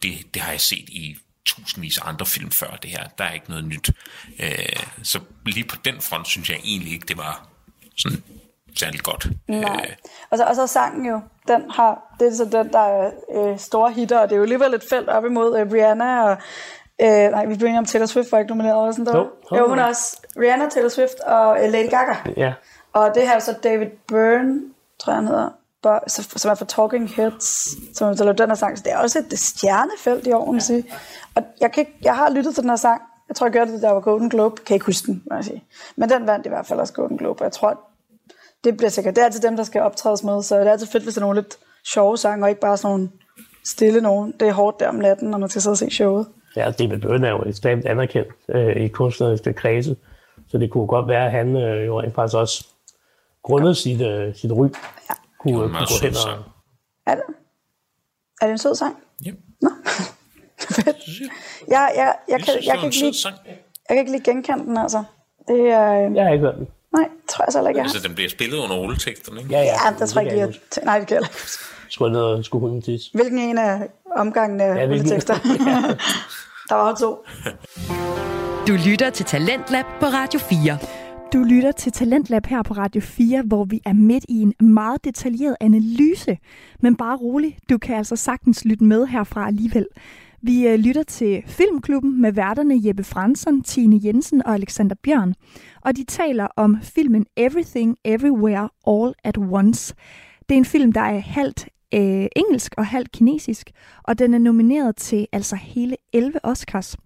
[0.03, 3.07] det, det har jeg set i tusindvis af andre film før det her.
[3.17, 3.89] Der er ikke noget nyt.
[4.39, 7.47] Øh, så lige på den front synes jeg egentlig ikke, det var
[7.97, 8.23] sådan
[8.75, 9.27] særlig godt.
[9.47, 9.85] Nej.
[9.89, 9.95] Øh.
[10.29, 13.59] Og, så, og så sangen jo, den har, det er så den, der er øh,
[13.59, 16.37] store hitter, og det er jo alligevel et felt op imod øh, Rihanna og
[17.01, 19.13] Øh, nej, vi bringer om Taylor Swift, var ikke nomineret over sådan der.
[19.13, 22.15] No, jo, hun er også Rihanna, Taylor Swift og øh, Lady Gaga.
[22.37, 22.53] Ja.
[22.93, 24.61] Og det her er så David Byrne,
[24.99, 25.49] tror jeg han hedder,
[26.09, 28.77] som er for Talking Heads, som der den her sang.
[28.77, 30.83] Så det er også et stjernefelt i år, man sige.
[31.35, 33.01] Og jeg, kan ikke, jeg har lyttet til den her sang.
[33.29, 34.61] Jeg tror, jeg gjorde det, der var Golden Globe.
[34.65, 35.63] Kan ikke huske den, må jeg sige.
[35.95, 37.41] Men den vandt i hvert fald også Golden Globe.
[37.41, 37.79] Og jeg tror,
[38.63, 39.15] det bliver sikkert.
[39.15, 40.43] Det er altid dem, der skal optrædes med.
[40.43, 41.57] Så det er altid fedt, hvis der er nogle lidt
[41.93, 43.09] sjove sange, og ikke bare sådan nogle
[43.65, 44.33] stille nogen.
[44.39, 46.27] Det er hårdt der om natten, når man skal sidde og se showet.
[46.55, 49.95] Ja, David Byrne er jo ekstremt anerkendt øh, i kunstneriske kredse.
[50.47, 52.67] Så det kunne godt være, at han øh, jo rent faktisk også
[53.43, 54.67] grundet sit, øh, sit ry
[55.09, 56.43] ja kunne, det kunne gå hen og...
[57.05, 57.23] Er det?
[58.41, 58.95] Er det en sød sang?
[59.25, 59.31] Ja.
[59.61, 59.69] Nå.
[60.75, 60.97] Fedt.
[61.67, 63.27] Jeg, jeg, jeg, kan, jeg, kan ikke lige,
[63.89, 65.03] jeg kan ikke lige genkende den, altså.
[65.47, 66.07] Det er...
[66.09, 66.15] Øh...
[66.15, 66.67] Jeg har ikke hørt den.
[66.93, 69.51] Nej, tror jeg så ikke, jeg Altså, den bliver spillet under rulleteksterne, ikke?
[69.51, 69.65] Ja, ja.
[69.65, 70.53] Ja, der tror jeg ikke, jeg...
[70.83, 71.35] Nej, det kan jeg ikke
[71.89, 73.11] Skulle ned skulle hunden tisse.
[73.13, 75.33] Hvilken en af omgangene ja, rulletekster?
[76.69, 77.17] der var to.
[78.67, 80.77] Du lytter til Talentlab på Radio 4.
[81.33, 85.03] Du lytter til Talentlab her på Radio 4, hvor vi er midt i en meget
[85.03, 86.37] detaljeret analyse.
[86.81, 89.87] Men bare rolig, du kan altså sagtens lytte med herfra alligevel.
[90.41, 95.33] Vi øh, lytter til Filmklubben med værterne Jeppe Fransson, Tine Jensen og Alexander Bjørn.
[95.81, 99.95] Og de taler om filmen Everything Everywhere All at Once.
[100.49, 103.71] Det er en film, der er halvt øh, engelsk og halvt kinesisk,
[104.03, 106.97] og den er nomineret til altså hele 11 Oscars.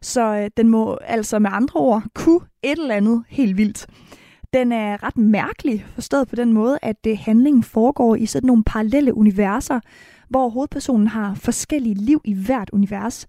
[0.00, 3.86] Så øh, den må altså med andre ord kunne et eller andet helt vildt.
[4.52, 8.64] Den er ret mærkelig, forstået på den måde, at det handlingen foregår i sådan nogle
[8.64, 9.80] parallelle universer,
[10.28, 13.26] hvor hovedpersonen har forskellige liv i hvert univers.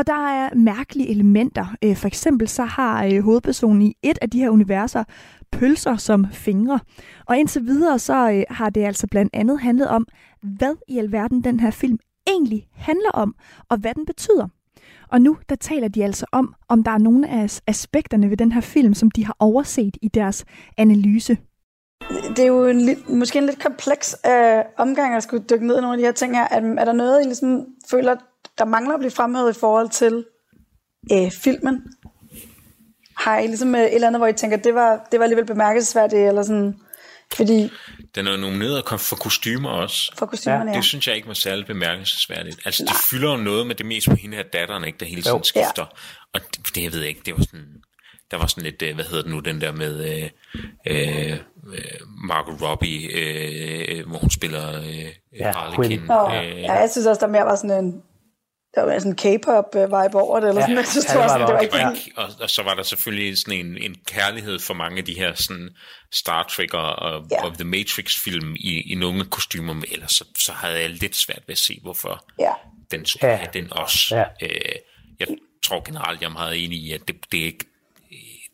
[0.00, 1.76] Og der er mærkelige elementer.
[1.84, 5.04] Øh, for eksempel så har øh, hovedpersonen i et af de her universer
[5.52, 6.80] pølser som fingre.
[7.26, 10.06] Og indtil videre så øh, har det altså blandt andet handlet om,
[10.42, 13.34] hvad i alverden den her film egentlig handler om,
[13.68, 14.48] og hvad den betyder.
[15.08, 18.52] Og nu der taler de altså om, om der er nogle af aspekterne ved den
[18.52, 20.44] her film, som de har overset i deres
[20.78, 21.38] analyse.
[22.36, 25.80] Det er jo en, måske en lidt kompleks øh, omgang at skulle dykke ned i
[25.80, 26.48] nogle af de her ting her.
[26.50, 28.16] Er, er der noget, I ligesom føler,
[28.60, 30.24] der mangler at blive fremhævet i forhold til
[31.12, 31.82] øh, filmen?
[33.16, 35.46] Har I ligesom øh, et eller andet, hvor I tænker, det var, det var alligevel
[35.46, 36.76] bemærkelsesværdigt, eller sådan,
[37.32, 37.70] fordi...
[38.14, 40.12] Den er nomineret for kostymer også.
[40.18, 40.76] For kostymerne, ja.
[40.76, 42.60] Det synes jeg ikke var særlig bemærkelsesværdigt.
[42.64, 42.92] Altså, Nej.
[42.92, 45.44] det fylder jo noget med det mest på hende her datteren, ikke, der hele tiden
[45.44, 45.82] skifter.
[45.82, 45.84] Ja.
[46.34, 47.66] Og det, det, jeg ved ikke, det var sådan...
[48.30, 50.30] Der var sådan lidt, øh, hvad hedder det nu, den der med øh,
[50.86, 51.38] øh,
[52.28, 55.06] Margot Robbie, øh, hvor hun spiller øh,
[55.38, 56.10] ja, Harlequin.
[56.10, 58.02] Oh, øh, ja, jeg synes også, der mere var sådan en
[58.74, 61.28] der var sådan en K-pop-vibe over det, eller ja, sådan, jeg synes, ja, det, var,
[61.28, 64.74] sådan, det var ikke og, og så var der selvfølgelig sådan en, en kærlighed for
[64.74, 65.70] mange af de her sådan
[66.12, 67.44] Star Trek og, og, ja.
[67.44, 71.42] og The Matrix-film i, i nogle kostymer, men ellers så, så havde jeg lidt svært
[71.46, 72.52] ved at se, hvorfor ja.
[72.90, 73.36] den skulle ja.
[73.36, 74.16] have den også.
[74.16, 74.24] Ja.
[74.42, 74.74] Øh,
[75.20, 75.28] jeg
[75.64, 77.64] tror generelt, jeg er meget enig i, at det, det er ikke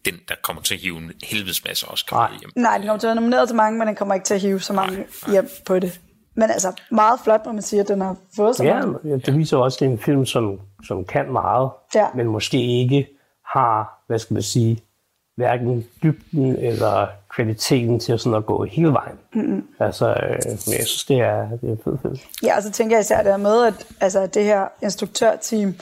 [0.05, 2.51] den, der kommer til at hive en helvedes masse Oscar hjem.
[2.57, 4.41] Nej, den kommer til at være nomineret til mange, men den kommer ikke til at
[4.41, 5.33] hive så mange nej, nej.
[5.33, 6.01] hjem på det.
[6.37, 9.27] Men altså, meget flot, må man sige, at den har fået så ja, meget.
[9.27, 12.07] det viser også, at det er en film, som, som kan meget, ja.
[12.15, 13.09] men måske ikke
[13.45, 14.83] har, hvad skal man sige,
[15.37, 19.19] hverken dybden eller kvaliteten til sådan at gå hele vejen.
[19.35, 19.67] Mm-hmm.
[19.81, 22.17] Altså, øh, men jeg synes, det er, det er en fed film.
[22.43, 25.75] Ja, og så tænker jeg især det med, at altså, det her instruktørteam,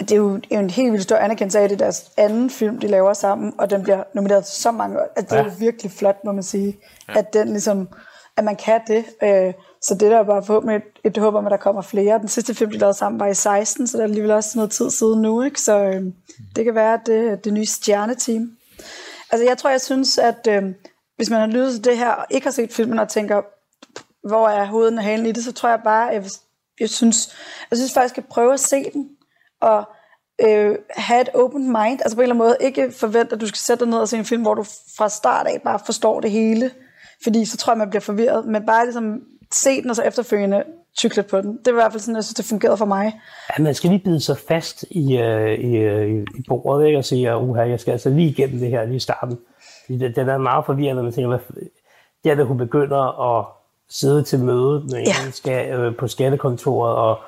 [0.00, 2.80] det er jo en helt vildt stor anerkendelse af, at det er deres anden film,
[2.80, 5.06] de laver sammen, og den bliver nomineret så mange år.
[5.16, 5.50] Altså, det er ja.
[5.50, 6.76] jo virkelig flot, må man sige,
[7.08, 7.18] ja.
[7.18, 7.88] at den ligesom,
[8.40, 9.04] at man kan det.
[9.22, 12.18] Øh, så det der er bare forhåbentlig et, et håb om, at der kommer flere.
[12.18, 14.70] Den sidste film, de lavede sammen, var i 16, så der er alligevel også noget
[14.70, 15.42] tid siden nu.
[15.42, 15.60] Ikke?
[15.60, 16.02] Så øh,
[16.56, 18.50] det kan være det, det nye stjerneteam.
[19.30, 20.62] Altså jeg tror, jeg synes, at øh,
[21.16, 23.42] hvis man har lyttet til det her, og ikke har set filmen og tænker,
[24.28, 26.30] hvor er hovedet og halen i det, så tror jeg bare, at jeg,
[26.80, 27.36] jeg synes,
[27.70, 29.08] jeg synes faktisk, at prøve at se den,
[29.60, 29.84] og
[30.48, 33.46] øh, have et open mind, altså på en eller anden måde, ikke forvente, at du
[33.46, 34.64] skal sætte dig ned og se en film, hvor du
[34.96, 36.70] fra start af bare forstår det hele,
[37.22, 40.64] fordi så tror jeg, man bliver forvirret, men bare ligesom se den, og så efterfølgende
[40.98, 41.58] cykle på den.
[41.64, 43.20] Det var i hvert fald sådan, jeg synes, det fungerede for mig.
[43.58, 46.98] Ja, man skal lige bide sig fast i, uh, i, uh, i bordet, ikke?
[46.98, 49.38] og sige, uh, jeg skal altså lige igennem det her lige i starten.
[49.88, 51.38] Det, det er meget forvirrende, når man tænker, hvad,
[52.24, 53.46] det er, da hun begynder at
[53.88, 55.26] sidde til møde med ja.
[55.26, 57.18] en skal, øh, på skattekontoret, og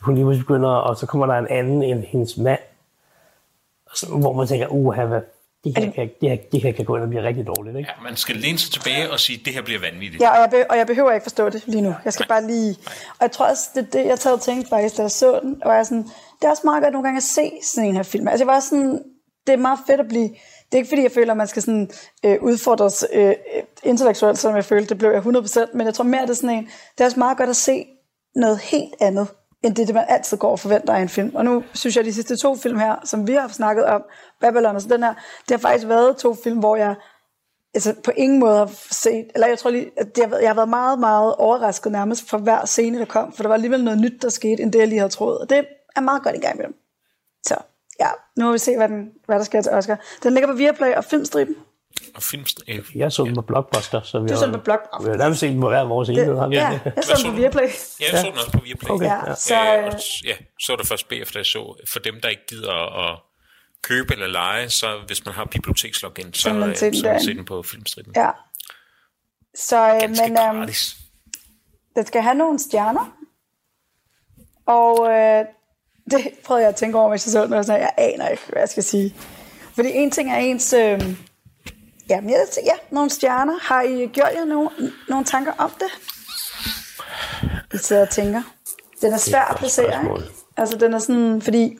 [0.00, 2.60] hun lige begynder, og så kommer der en anden end hendes mand,
[4.20, 5.20] hvor man tænker, uha, hvad
[5.74, 7.76] det her, kan, det her, det her kan gå ind og blive rigtig dårligt.
[7.76, 7.90] Ikke?
[7.98, 10.22] Ja, man skal læne sig tilbage og sige, at det her bliver vanvittigt.
[10.22, 11.94] Ja, og jeg, be, og jeg behøver ikke forstå det lige nu.
[12.04, 12.40] Jeg skal Nej.
[12.40, 12.76] bare lige...
[13.10, 15.62] Og jeg tror også, det det, jeg taget og tænkte faktisk, da jeg så den,
[15.64, 16.02] og jeg sådan,
[16.40, 18.28] det er også meget godt nogle gange at se sådan en her film.
[18.28, 19.02] Altså jeg var sådan,
[19.46, 20.28] det er meget fedt at blive...
[20.66, 21.90] Det er ikke fordi, jeg føler, at man skal sådan,
[22.24, 23.34] øh, udfordres øh,
[23.84, 26.50] intellektuelt, som jeg følte, det blev jeg 100%, men jeg tror mere, det er sådan
[26.50, 27.86] en, det er også meget godt at se
[28.34, 29.28] noget helt andet
[29.66, 31.34] end det, det man altid går og forventer af en film.
[31.34, 34.02] Og nu synes jeg, at de sidste to film her, som vi har snakket om,
[34.40, 35.14] Babylon og så den her,
[35.48, 36.94] det har faktisk været to film, hvor jeg
[37.74, 40.54] altså på ingen måde har set, eller jeg tror lige, at det har, jeg har
[40.54, 44.00] været meget, meget overrasket nærmest for hver scene, der kom, for der var alligevel noget
[44.00, 45.38] nyt, der skete, end det, jeg lige havde troet.
[45.38, 46.74] Og det er meget godt i gang med dem.
[47.46, 47.56] Så
[48.00, 49.98] ja, nu må vi se, hvad, den, hvad der sker til Oscar.
[50.22, 51.56] Den ligger på Viaplay og Filmstriben.
[52.14, 52.84] Og filmstriben.
[52.94, 55.04] Jeg så den på Blockbuster, så vi du så den på Blockbuster.
[55.04, 56.34] Vi har nærmest set den på hver vores enhed.
[56.34, 57.68] Ja, ja, jeg så den på Viaplay.
[58.00, 58.90] Ja, jeg så den også på Viaplay.
[58.90, 59.06] Okay.
[59.06, 59.92] Ja, så, øh,
[60.24, 63.18] ja, så var det først bagefter, jeg så, for dem, der ikke gider at
[63.82, 67.34] købe eller lege, så hvis man har bibliotekslogin, så, så man øh, så man se
[67.34, 68.12] den på filmstriben.
[68.16, 68.30] Ja.
[69.54, 70.68] Så, øh, Ganske men, øhm,
[71.96, 73.16] den skal have nogle stjerner,
[74.66, 75.44] og øh,
[76.10, 78.42] det prøvede jeg at tænke over, hvis jeg så den, og sådan, jeg aner ikke,
[78.48, 79.14] hvad jeg skal sige.
[79.74, 80.72] Fordi en ting er ens...
[80.72, 81.00] Øh,
[82.08, 83.58] ja, men jeg, ja, nogle stjerner.
[83.60, 84.70] Har I gjort jer nogle,
[85.08, 85.90] nogle tanker om det?
[87.74, 88.42] I sidder og tænker.
[89.00, 90.30] Den er svær at placere, ikke?
[90.56, 91.78] Altså, den er sådan, fordi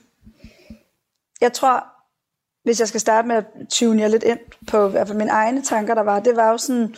[1.41, 1.85] jeg tror,
[2.65, 5.31] hvis jeg skal starte med at tune jer lidt ind på i hvert fald mine
[5.31, 6.95] egne tanker, der var, det var jo sådan,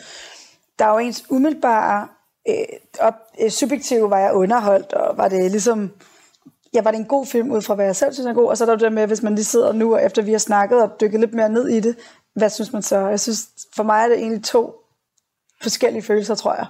[0.79, 2.09] der var jo ens umiddelbare,
[2.49, 2.55] øh,
[3.01, 5.91] op, øh, subjektive var jeg underholdt, og var det ligesom,
[6.75, 8.57] ja, var det en god film ud fra, hvad jeg selv synes er god, og
[8.57, 10.83] så er der det med, hvis man lige sidder nu, og efter vi har snakket
[10.83, 11.97] og dykket lidt mere ned i det,
[12.39, 12.99] hvad synes man så?
[12.99, 14.75] Jeg synes, for mig er det egentlig to
[15.63, 16.67] forskellige følelser, tror jeg,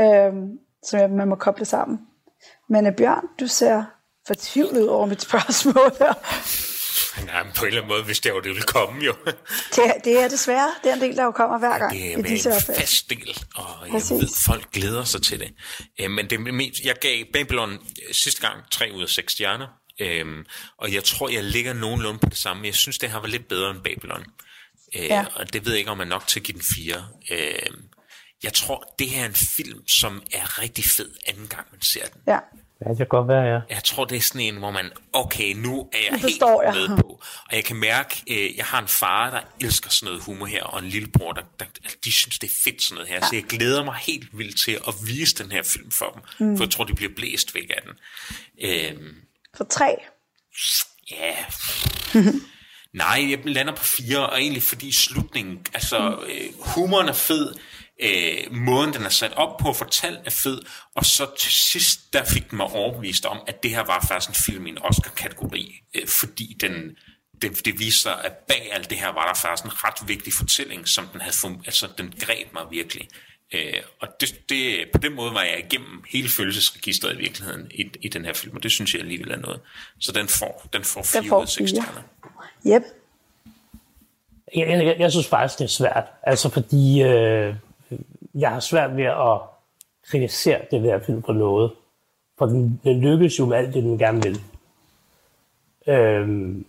[0.00, 0.48] øhm,
[0.86, 1.98] som jeg, man må koble sammen.
[2.68, 3.84] Men uh, Bjørn, du ser
[4.26, 6.14] fortvivlet over mit spørgsmål her.
[7.26, 9.14] Nej, men på en eller anden måde, hvis det jo det vil komme jo.
[9.76, 11.92] det, det er desværre, det er en del, der jo kommer hver gang.
[11.92, 14.10] Det er i disse en fast del, og jeg Præcis.
[14.10, 15.52] ved, folk glæder sig til det.
[16.00, 16.38] Øh, men det,
[16.84, 19.66] jeg gav Babylon øh, sidste gang 3 ud af 6 stjerner,
[20.00, 20.44] øhm,
[20.78, 22.66] og jeg tror, jeg ligger nogenlunde på det samme.
[22.66, 24.24] Jeg synes, det her var lidt bedre end Babylon.
[24.96, 25.24] Øh, ja.
[25.34, 27.06] Og det ved jeg ikke, om man nok til at give den 4.
[27.30, 27.70] Øh,
[28.42, 32.06] jeg tror, det her er en film, som er rigtig fed anden gang, man ser
[32.06, 32.20] den.
[32.26, 32.38] Ja.
[32.80, 33.60] Ja, det kan godt være, ja.
[33.70, 36.74] Jeg tror, det er sådan en, hvor man, okay, nu er jeg helt jeg.
[36.74, 37.20] med på.
[37.50, 40.64] Og jeg kan mærke, øh, jeg har en far, der elsker sådan noget humor her,
[40.64, 41.64] og en lillebror, der, der
[42.04, 43.16] de synes, det er fedt sådan noget her.
[43.16, 43.26] Ja.
[43.26, 46.48] Så jeg glæder mig helt vildt til at vise den her film for dem.
[46.48, 46.56] Mm.
[46.56, 47.92] For jeg tror, de bliver blæst væk af den.
[48.60, 49.14] Øhm,
[49.56, 49.96] For tre.
[51.10, 51.34] Ja.
[52.94, 57.54] Nej, jeg lander på fire, og egentlig fordi slutningen, altså øh, humoren er fed,
[58.02, 60.60] øh, måden den er sat op på, fortalt er fed,
[60.94, 64.28] og så til sidst, der fik den mig overbevist om, at det her var faktisk
[64.28, 66.96] en film i en Oscar-kategori, øh, fordi den,
[67.42, 70.32] det, det viser sig, at bag alt det her var der faktisk en ret vigtig
[70.32, 73.08] fortælling, som den havde fun- altså den greb mig virkelig.
[73.54, 77.90] Øh, og det, det, på den måde var jeg igennem hele følelsesregistret i virkeligheden i,
[78.00, 79.60] i den her film, og det synes jeg alligevel er noget.
[80.00, 81.68] Så den får, den får 4 får ud af 6 fire.
[81.68, 82.02] stjerner.
[82.66, 82.82] Yep.
[84.56, 86.04] Jeg, jeg, jeg- synes faktisk, det er svært.
[86.22, 87.54] Altså fordi øh,
[88.34, 89.40] jeg har svært ved at
[90.10, 91.72] kritisere det der film på noget.
[92.38, 94.40] For den, den lykkes jo med alt det, den gerne vil.
[95.86, 96.66] Øhm,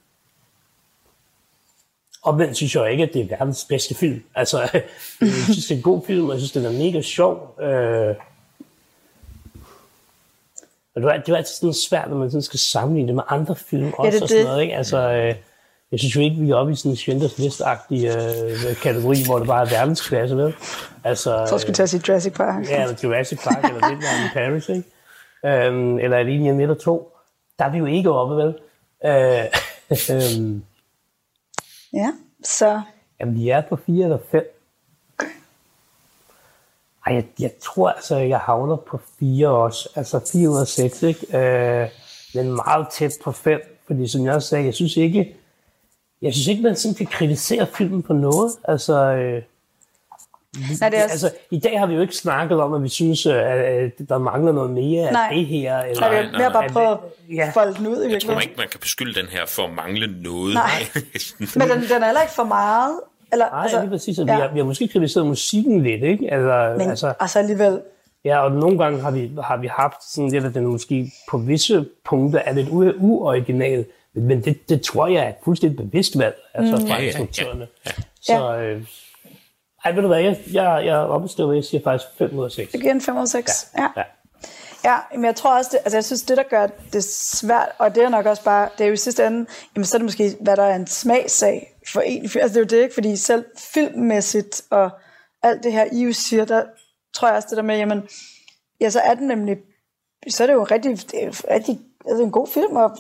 [2.24, 4.24] og men synes jeg ikke, at det er verdens bedste film.
[4.36, 4.60] Altså,
[5.22, 7.56] jeg synes, det er en god film, og jeg synes, den er mega sjov.
[7.62, 8.16] Øh,
[10.96, 13.24] og det er, det er altid sådan svært, når man sådan skal sammenligne det med
[13.28, 14.12] andre film også.
[14.12, 14.48] det er og sådan det.
[14.50, 14.76] noget, ikke?
[14.76, 15.36] Altså, øh,
[15.92, 19.38] jeg synes jo ikke, vi er oppe i sådan en Schindlers List-agtig øh, kategori, hvor
[19.40, 20.56] det bare er verdensklasse, vel?
[21.04, 22.70] Altså, Så skulle jeg til at sige Jurassic Park.
[22.70, 24.84] Ja, eller Jurassic Park, eller Midnight in Paris, ikke?
[25.46, 27.12] Øhm, eller hjemme 1 og 2.
[27.60, 28.56] Der er vi jo ikke oppe, vel?
[29.06, 29.46] Øh,
[30.12, 30.64] øhm,
[31.94, 32.12] Ja,
[32.44, 32.82] så
[33.20, 34.52] jamen, vi er på 4 eller 5.
[37.06, 39.90] Ej, jeg, jeg tror altså, jeg havner på 4 også.
[39.96, 41.38] Altså 4 ud af 6, ikke?
[41.38, 41.90] Øh,
[42.34, 43.60] men meget tæt på 5.
[43.88, 45.36] Fordi som jeg også sagde, jeg synes ikke,
[46.22, 48.52] jeg synes ikke, man sådan kan kritisere filmen på noget.
[48.68, 49.42] Altså, øh,
[50.82, 52.90] Nej, det er også, altså, i dag har vi jo ikke snakket om, at vi
[52.90, 55.30] synes, øh, at der mangler noget mere af Nej.
[55.34, 55.80] det her.
[55.80, 56.62] Eller, nej, det nej, er mere nej.
[56.62, 56.98] bare prøve
[57.36, 57.48] Ja.
[57.48, 59.74] at folde den ud i Jeg tror ikke, man kan beskylde den her for at
[59.74, 60.54] mangle noget.
[60.54, 60.70] Nej.
[61.56, 63.00] Men den, den er heller ikke for meget.
[63.32, 64.20] Eller, Nej, altså, lige præcis.
[64.20, 64.32] Og ja.
[64.34, 64.38] ja.
[64.38, 66.34] vi, har, vi har måske kritiseret musikken lidt, ikke?
[66.34, 67.82] Altså, Men altså, altså alligevel,
[68.26, 71.38] ja, og nogle gange har vi, har vi haft sådan lidt, at den måske på
[71.38, 73.86] visse punkter er lidt u- uoriginal,
[74.16, 76.82] men, men det, det tror jeg er et fuldstændig bevidst valg, altså mm.
[76.82, 77.68] fra Ja, ja, instruktørerne.
[77.86, 77.92] ja,
[78.22, 78.86] Så, øh,
[79.86, 82.52] ej, ved du hvad, jeg, jeg, jeg er stedet, jeg siger faktisk 5 ud af
[82.52, 82.72] 6.
[82.72, 83.72] det giver en 5 ud af 6.
[83.78, 83.82] Ja.
[83.82, 83.88] Ja.
[83.98, 84.04] ja.
[84.86, 87.96] Ja, men jeg tror også, det, altså jeg synes, det der gør det svært, og
[87.96, 89.46] det er nok også bare, det er jo i sidste ende,
[89.76, 92.24] jamen så er det måske, hvad der er en smagssag for en.
[92.24, 92.94] Altså det er jo det, ikke?
[92.94, 94.90] Fordi selv filmmæssigt og
[95.44, 96.64] alt det her, I jo siger, der
[97.16, 98.08] tror jeg også det der med, jamen,
[98.82, 99.58] ja, så er den nemlig,
[100.30, 102.98] så er det jo rigtig, det er jo rigtig altså en god film, og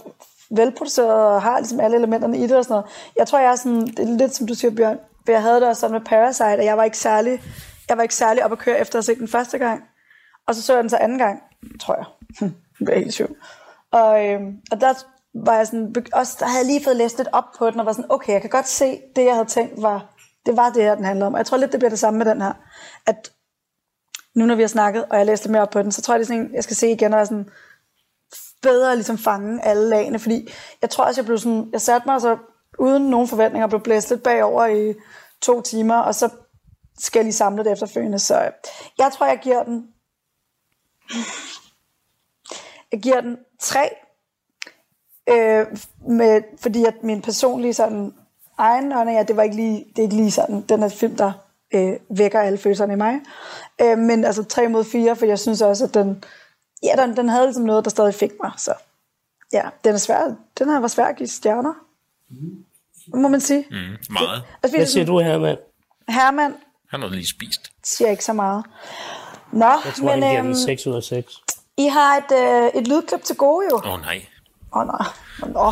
[0.57, 2.85] velproduceret, og har ligesom alle elementerne i det og sådan noget.
[3.17, 5.55] Jeg tror, jeg er sådan, det er lidt som du siger, Bjørn, for jeg havde
[5.55, 7.41] det også sådan med Parasite, og jeg var ikke særlig,
[7.89, 9.83] jeg var ikke særlig op at køre efter at se den første gang.
[10.47, 11.39] Og så så jeg den så anden gang,
[11.81, 12.05] tror jeg.
[12.79, 13.33] det er helt sjovt.
[13.91, 14.93] Og, øhm, og der
[15.45, 17.85] var jeg sådan, også, der havde jeg lige fået læst lidt op på den, og
[17.85, 20.83] var sådan, okay, jeg kan godt se, det jeg havde tænkt var, det var det
[20.83, 21.33] her, den handler om.
[21.33, 22.53] Og jeg tror lidt, det bliver det samme med den her.
[23.05, 23.31] At
[24.35, 26.13] nu når vi har snakket, og jeg læste lidt mere op på den, så tror
[26.13, 27.49] jeg, det er sådan, en, jeg skal se igen, og sådan,
[28.61, 30.49] bedre ligesom fange alle lagene, fordi
[30.81, 32.37] jeg tror også, jeg blev sådan, jeg satte mig så
[32.79, 34.93] uden nogen forventninger, blev blæst lidt bagover i
[35.41, 36.29] to timer, og så
[36.99, 38.51] skal jeg lige samle det efterfølgende, så øh,
[38.97, 39.87] jeg tror, jeg giver den
[42.91, 43.89] jeg giver den 3,
[45.29, 45.65] øh,
[46.07, 48.13] med, fordi at min personlige sådan,
[48.57, 51.15] egen holdning ja, det, var ikke lige, det er ikke lige sådan, den her film,
[51.15, 51.31] der
[51.73, 53.21] øh, vækker alle følelserne i mig.
[53.81, 56.23] Øh, men altså 3 mod 4, for jeg synes også, at den,
[56.83, 58.51] ja, den, den havde ligesom noget, der stadig fik mig.
[58.57, 58.73] Så
[59.53, 60.35] ja, den er svær.
[60.59, 61.73] Den her var svær at give stjerner.
[63.21, 63.65] Må man sige.
[63.71, 63.97] Mm, meget.
[64.09, 65.57] Altså, fordi Hvad siger du her, mand?
[66.09, 66.53] Herman
[66.89, 67.71] Han har lige spist.
[67.83, 68.65] siger ikke så meget.
[69.51, 71.33] Nå, Jeg tror, men jeg øhm, den 6 ud af 6.
[71.77, 72.31] I har et,
[72.73, 73.75] øh, et lydklip til gode jo.
[73.85, 74.25] Åh oh, nej.
[74.73, 75.07] Åh oh, nej.
[75.53, 75.71] Nå.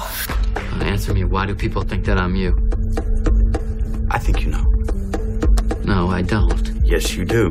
[0.92, 2.52] Answer me, why do people think that I'm you?
[4.16, 4.66] I think you know.
[5.86, 6.68] No, I don't.
[6.94, 7.50] Yes, you do.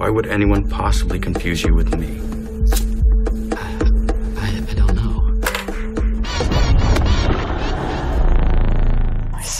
[0.00, 2.31] Why would anyone possibly confuse you with me?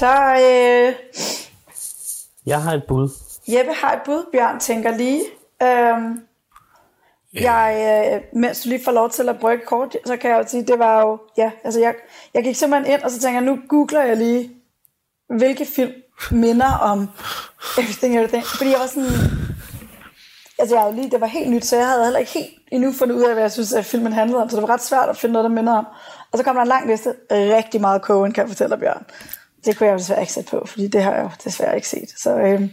[0.03, 0.95] Så øh,
[2.47, 3.09] Jeg har et bud.
[3.49, 4.25] Jeppe har et bud.
[4.33, 5.23] Bjørn tænker lige.
[5.63, 6.21] Øhm,
[7.33, 7.69] jeg,
[8.13, 10.67] øh, mens du lige får lov til at brygge kort, så kan jeg jo sige,
[10.67, 11.95] det var jo, ja, altså jeg,
[12.35, 14.51] jeg gik simpelthen ind, og så tænker jeg, nu googler jeg lige,
[15.29, 15.93] hvilke film
[16.31, 17.09] minder om
[17.79, 19.11] Everything Everything, fordi jeg var sådan,
[20.59, 23.15] altså jeg lige, det var helt nyt, så jeg havde heller ikke helt endnu fundet
[23.15, 25.17] ud af, hvad jeg synes, at filmen handlede om, så det var ret svært at
[25.17, 25.87] finde noget, der minder om.
[26.33, 29.07] Og så kom der en lang liste, rigtig meget Coen, kan jeg fortælle dig, Bjørn.
[29.65, 31.89] Det kunne jeg jo desværre ikke sætte på, fordi det har jeg jo desværre ikke
[31.89, 32.15] set.
[32.17, 32.69] Så, øh,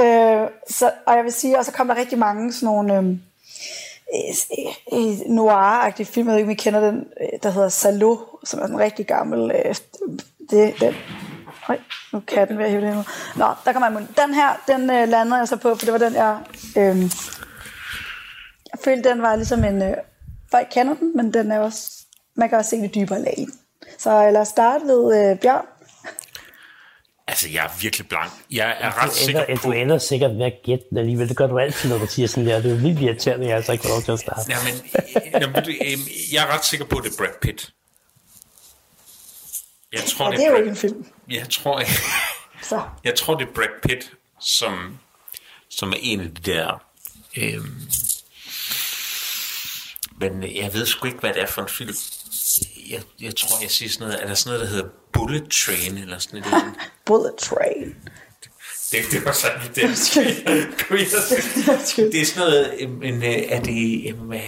[0.00, 3.20] Øh, så, og jeg vil sige, og så kom der rigtig mange sådan nogle øhm,
[4.14, 7.68] øh, øh, øh, noir-agtige film, jeg ved ikke, om I kender den, øh, der hedder
[7.68, 9.74] Salo, som er en rigtig gammel, øh,
[10.50, 10.94] det, den,
[11.62, 11.78] Høj,
[12.12, 13.06] nu kan den ved at hive det.
[13.36, 15.98] Nå, der kommer jeg Den her, den øh, lander jeg så på, for det var
[15.98, 16.38] den, jeg...
[16.76, 17.02] Øh,
[18.72, 19.82] jeg følte, den var ligesom en...
[19.82, 19.94] Øh,
[20.50, 21.90] folk kender den, men den er også...
[22.36, 23.46] Man kan også se det dybere lag i.
[23.98, 25.66] Så øh, lad os starte ved øh, Bjørn.
[27.28, 28.32] Altså, jeg er virkelig blank.
[28.50, 29.68] Jeg er Du ret sikker ender, på...
[29.68, 31.28] du ender sikkert med at gætte den alligevel.
[31.28, 32.56] Det gør du altid, når du siger sådan der.
[32.60, 34.40] Det er jo vildt irriterende, at jeg altså ikke får lov til at starte.
[34.52, 34.74] Jamen,
[35.24, 37.70] øh, jamen, du, øh, jeg er ret sikker på, at det er Brad Pitt.
[39.92, 41.06] Jeg tror, Ja, det det er jo Brad- ikke en film.
[41.30, 41.82] Jeg tror,
[42.68, 42.82] Så.
[43.04, 44.10] jeg tror, det er Brad Pitt,
[44.40, 44.98] som,
[45.70, 46.82] som er en af de der...
[47.36, 47.80] Øhm,
[50.20, 51.94] men jeg ved sgu ikke, hvad det er for en film.
[52.90, 54.22] Jeg, jeg tror, jeg siger sådan noget...
[54.22, 56.64] Er der sådan noget, der hedder Bullet Train, eller sådan noget?
[57.06, 57.96] Bullet Train.
[58.92, 59.82] Det, det var sådan lidt det.
[62.12, 64.38] Det er sådan noget, men øh, er det, jamen, hvad?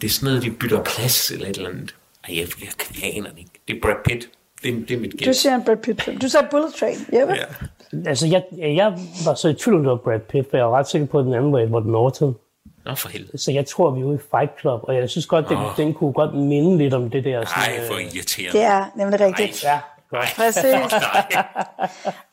[0.00, 1.94] det er sådan noget, de bytter plads eller et eller andet.
[2.28, 2.68] Ej, jeg, jeg,
[3.02, 3.50] jeg aner det ikke.
[3.68, 4.28] Det er Brad Pitt.
[4.62, 5.36] Det, det er mit Du gæt.
[5.36, 6.18] siger en Brad Pitt film.
[6.18, 7.34] Du sagde Bullet Train, Jeppe?
[7.34, 7.44] Ja.
[8.10, 10.78] Altså, jeg, jeg var så i tvivl om, det var Brad Pitt, for jeg var
[10.78, 12.34] ret sikker på, at den anden var Edward Norton.
[12.84, 13.38] Nå, for helvede.
[13.38, 15.76] Så jeg tror, vi er ude i Fight Club, og jeg synes godt, den, Åh.
[15.76, 17.44] den kunne godt minde lidt om det der.
[17.44, 18.58] Sådan, Ej, hvor øh, irriterende.
[18.58, 19.64] Det er nemlig rigtigt.
[19.64, 19.78] Ja,
[20.10, 20.28] godt.
[20.36, 20.64] Præcis.
[20.64, 21.44] Nej,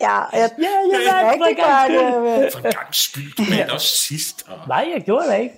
[0.02, 2.54] Ja, og jeg, Ja, jeg er for en rigtig godt.
[2.54, 3.36] for en gang skyld.
[3.38, 4.44] Du vandt også sidst.
[4.48, 4.58] Og...
[4.68, 5.54] Nej, jeg gjorde det ikke.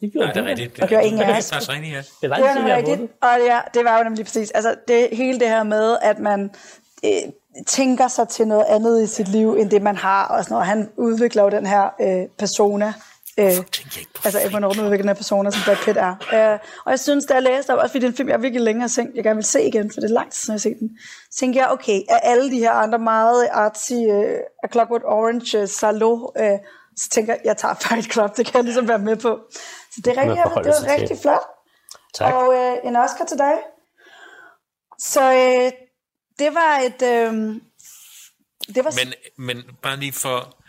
[0.00, 0.76] Det gjorde Nej, det er rigtigt.
[0.76, 1.50] Det gjorde ingen af Det os.
[1.50, 1.98] er faktisk rigtigt, ja.
[1.98, 3.00] Det tid, nemlig rigtigt.
[3.22, 4.50] Og ja, det var jo nemlig præcis.
[4.50, 6.50] Altså, det, hele det her med, at man
[7.04, 7.10] øh,
[7.66, 10.24] tænker sig til noget andet i sit liv, end det man har.
[10.26, 10.66] Og sådan noget.
[10.66, 12.92] Han udvikler jo den her øh, persona.
[13.38, 13.56] Øh,
[14.24, 16.14] altså, Norton udvikler den her persona, som Brad Pitt er.
[16.52, 18.42] Øh, og jeg synes, da jeg læste op, også fordi det er en film, jeg
[18.42, 20.52] virkelig længe har tænkt, jeg gerne vil se igen, for det er lang tid, siden
[20.52, 20.98] jeg har set den.
[21.30, 25.58] Så tænkte jeg, okay, er alle de her andre meget artsy, øh, A Clockwork Orange,
[25.58, 26.58] øh, Salo, øh,
[26.96, 29.40] så tænker jeg, jeg tager Fight Club, det kan jeg ligesom være med på.
[29.92, 30.90] Så det er rigtig, det til.
[30.90, 31.46] rigtig flot.
[32.14, 32.34] Tak.
[32.34, 33.54] Og øh, en Oscar til dig.
[34.98, 35.72] Så øh,
[36.38, 37.02] det var et...
[37.02, 37.60] Øh,
[38.74, 40.59] det var, Men, men bare lige for...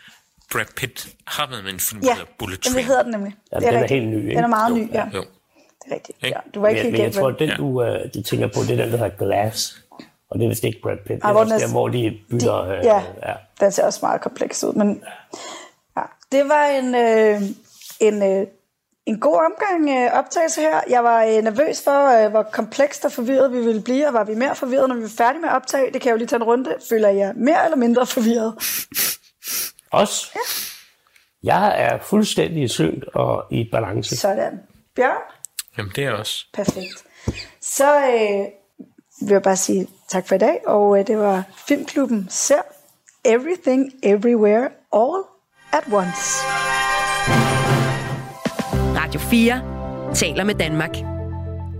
[0.52, 2.76] Brad Pitt har været med en film, ja, der hedder Bullet jamen, Train.
[2.76, 3.34] det hedder den nemlig.
[3.52, 4.34] Ja, det er den er helt ny, ikke?
[4.36, 5.04] Den er meget Jo, ny, ja.
[5.14, 5.20] Jo.
[5.20, 6.18] Det er rigtigt.
[6.22, 7.54] Ja, du var ikke Men, helt men jeg tror, den, Ja.
[7.56, 9.82] du, øh, du tænker på, det er den, der hedder Glass.
[10.30, 11.24] Og det er vist ikke Brad Pitt.
[11.24, 12.62] Er hvor den er- der, hvor de bytter...
[12.62, 13.02] Øh, ja.
[13.28, 13.34] ja.
[13.60, 15.02] Den ser også meget kompleks ud, men
[15.96, 17.42] ja, det var en, øh,
[18.00, 18.46] en, øh,
[19.06, 20.80] en god omgang øh, optagelse her.
[20.90, 24.24] Jeg var øh, nervøs for, øh, hvor komplekst og forvirret vi ville blive, og var
[24.24, 25.92] vi mere forvirret, når vi var færdige med at optage?
[25.92, 26.74] Det kan jeg jo lige tage en runde.
[26.88, 28.54] Føler jeg mere eller mindre forvirret?
[29.92, 30.30] Også.
[30.34, 30.40] Ja.
[31.42, 34.16] Jeg er fuldstændig i synk og i balance.
[34.16, 34.60] Sådan.
[34.96, 35.20] Bjørn?
[35.78, 36.46] Jamen, det er også.
[36.54, 37.04] Perfekt.
[37.60, 38.46] Så øh,
[39.28, 42.62] vil jeg bare sige tak for i dag, og øh, det var Filmklubben ser
[43.24, 45.22] Everything Everywhere All
[45.72, 46.44] at Once.
[48.96, 51.11] Radio 4 taler med Danmark.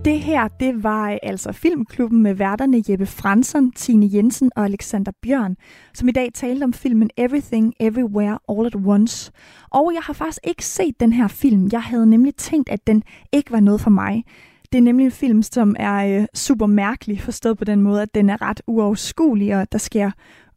[0.05, 5.12] Det her, det var øh, altså Filmklubben med værterne Jeppe Fransson, Tine Jensen og Alexander
[5.22, 5.57] Bjørn,
[5.94, 9.32] som i dag talte om filmen Everything Everywhere All at Once.
[9.70, 11.68] Og jeg har faktisk ikke set den her film.
[11.72, 14.24] Jeg havde nemlig tænkt, at den ikke var noget for mig.
[14.72, 18.14] Det er nemlig en film, som er øh, super mærkelig, forstået på den måde, at
[18.14, 20.11] den er ret uoverskuelig, og der sker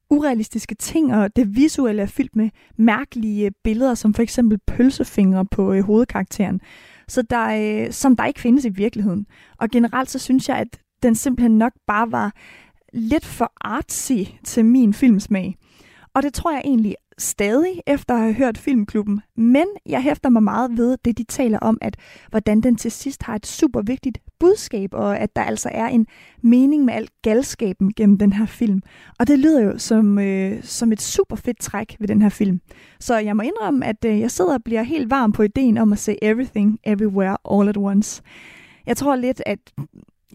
[0.10, 5.46] urealistiske ting, og det visuelle er fyldt med mærkelige øh, billeder, som for eksempel pølsefingre
[5.46, 6.62] på øh, hovedkarakteren,
[7.08, 7.48] så der,
[7.86, 9.26] øh, som der ikke findes i virkeligheden.
[9.58, 12.34] Og generelt så synes jeg, at den simpelthen nok bare var
[12.94, 15.58] lidt for artsy til min filmsmag.
[16.14, 19.22] Og det tror jeg egentlig stadig, efter at have hørt Filmklubben.
[19.38, 21.98] Men jeg hæfter mig meget ved det, de taler om, at
[22.30, 26.08] hvordan den til sidst har et super vigtigt budskab, og at der altså er en
[26.42, 28.82] mening med al galskaben gennem den her film.
[29.20, 32.62] Og det lyder jo som, øh, som et super fedt træk ved den her film.
[33.00, 35.92] Så jeg må indrømme, at øh, jeg sidder og bliver helt varm på ideen om
[35.92, 38.22] at se Everything, Everywhere, All at Once.
[38.86, 39.60] Jeg tror lidt, at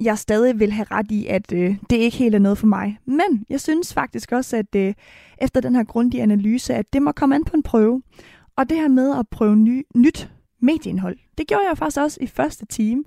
[0.00, 2.98] jeg stadig vil have ret i, at øh, det ikke helt er noget for mig.
[3.06, 4.94] Men jeg synes faktisk også, at øh,
[5.38, 8.02] efter den her grundige analyse, at det må komme an på en prøve.
[8.56, 10.30] Og det her med at prøve ny, nyt
[10.62, 13.04] medieindhold, det gjorde jeg faktisk også i første time.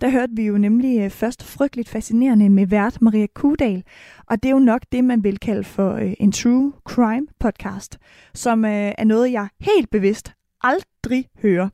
[0.00, 3.82] Der hørte vi jo nemlig øh, først frygteligt fascinerende med vært Maria Kudal,
[4.26, 7.98] og det er jo nok det, man vil kalde for øh, en true crime podcast,
[8.34, 10.32] som øh, er noget, jeg helt bevidst
[10.62, 11.68] aldrig hører.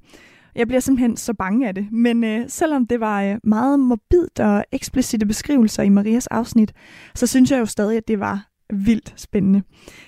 [0.55, 1.93] Jeg bliver simpelthen så bange af det.
[1.93, 6.73] Men øh, selvom det var øh, meget morbidt og eksplicite beskrivelser i Marias afsnit,
[7.14, 9.62] så synes jeg jo stadig, at det var vildt spændende.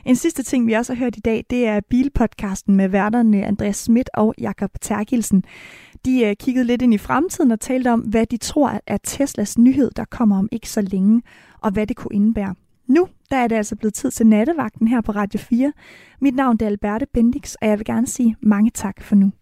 [0.05, 3.77] En sidste ting, vi også har hørt i dag, det er bilpodcasten med værterne Andreas
[3.77, 5.45] Schmidt og Jakob Terkelsen.
[6.05, 9.59] De øh, kiggede lidt ind i fremtiden og talte om, hvad de tror er Teslas
[9.59, 11.23] nyhed, der kommer om ikke så længe,
[11.61, 12.55] og hvad det kunne indebære.
[12.87, 15.73] Nu der er det altså blevet tid til nattevagten her på Radio 4.
[16.21, 19.33] Mit navn er Alberte Bendix, og jeg vil gerne sige mange tak for nu.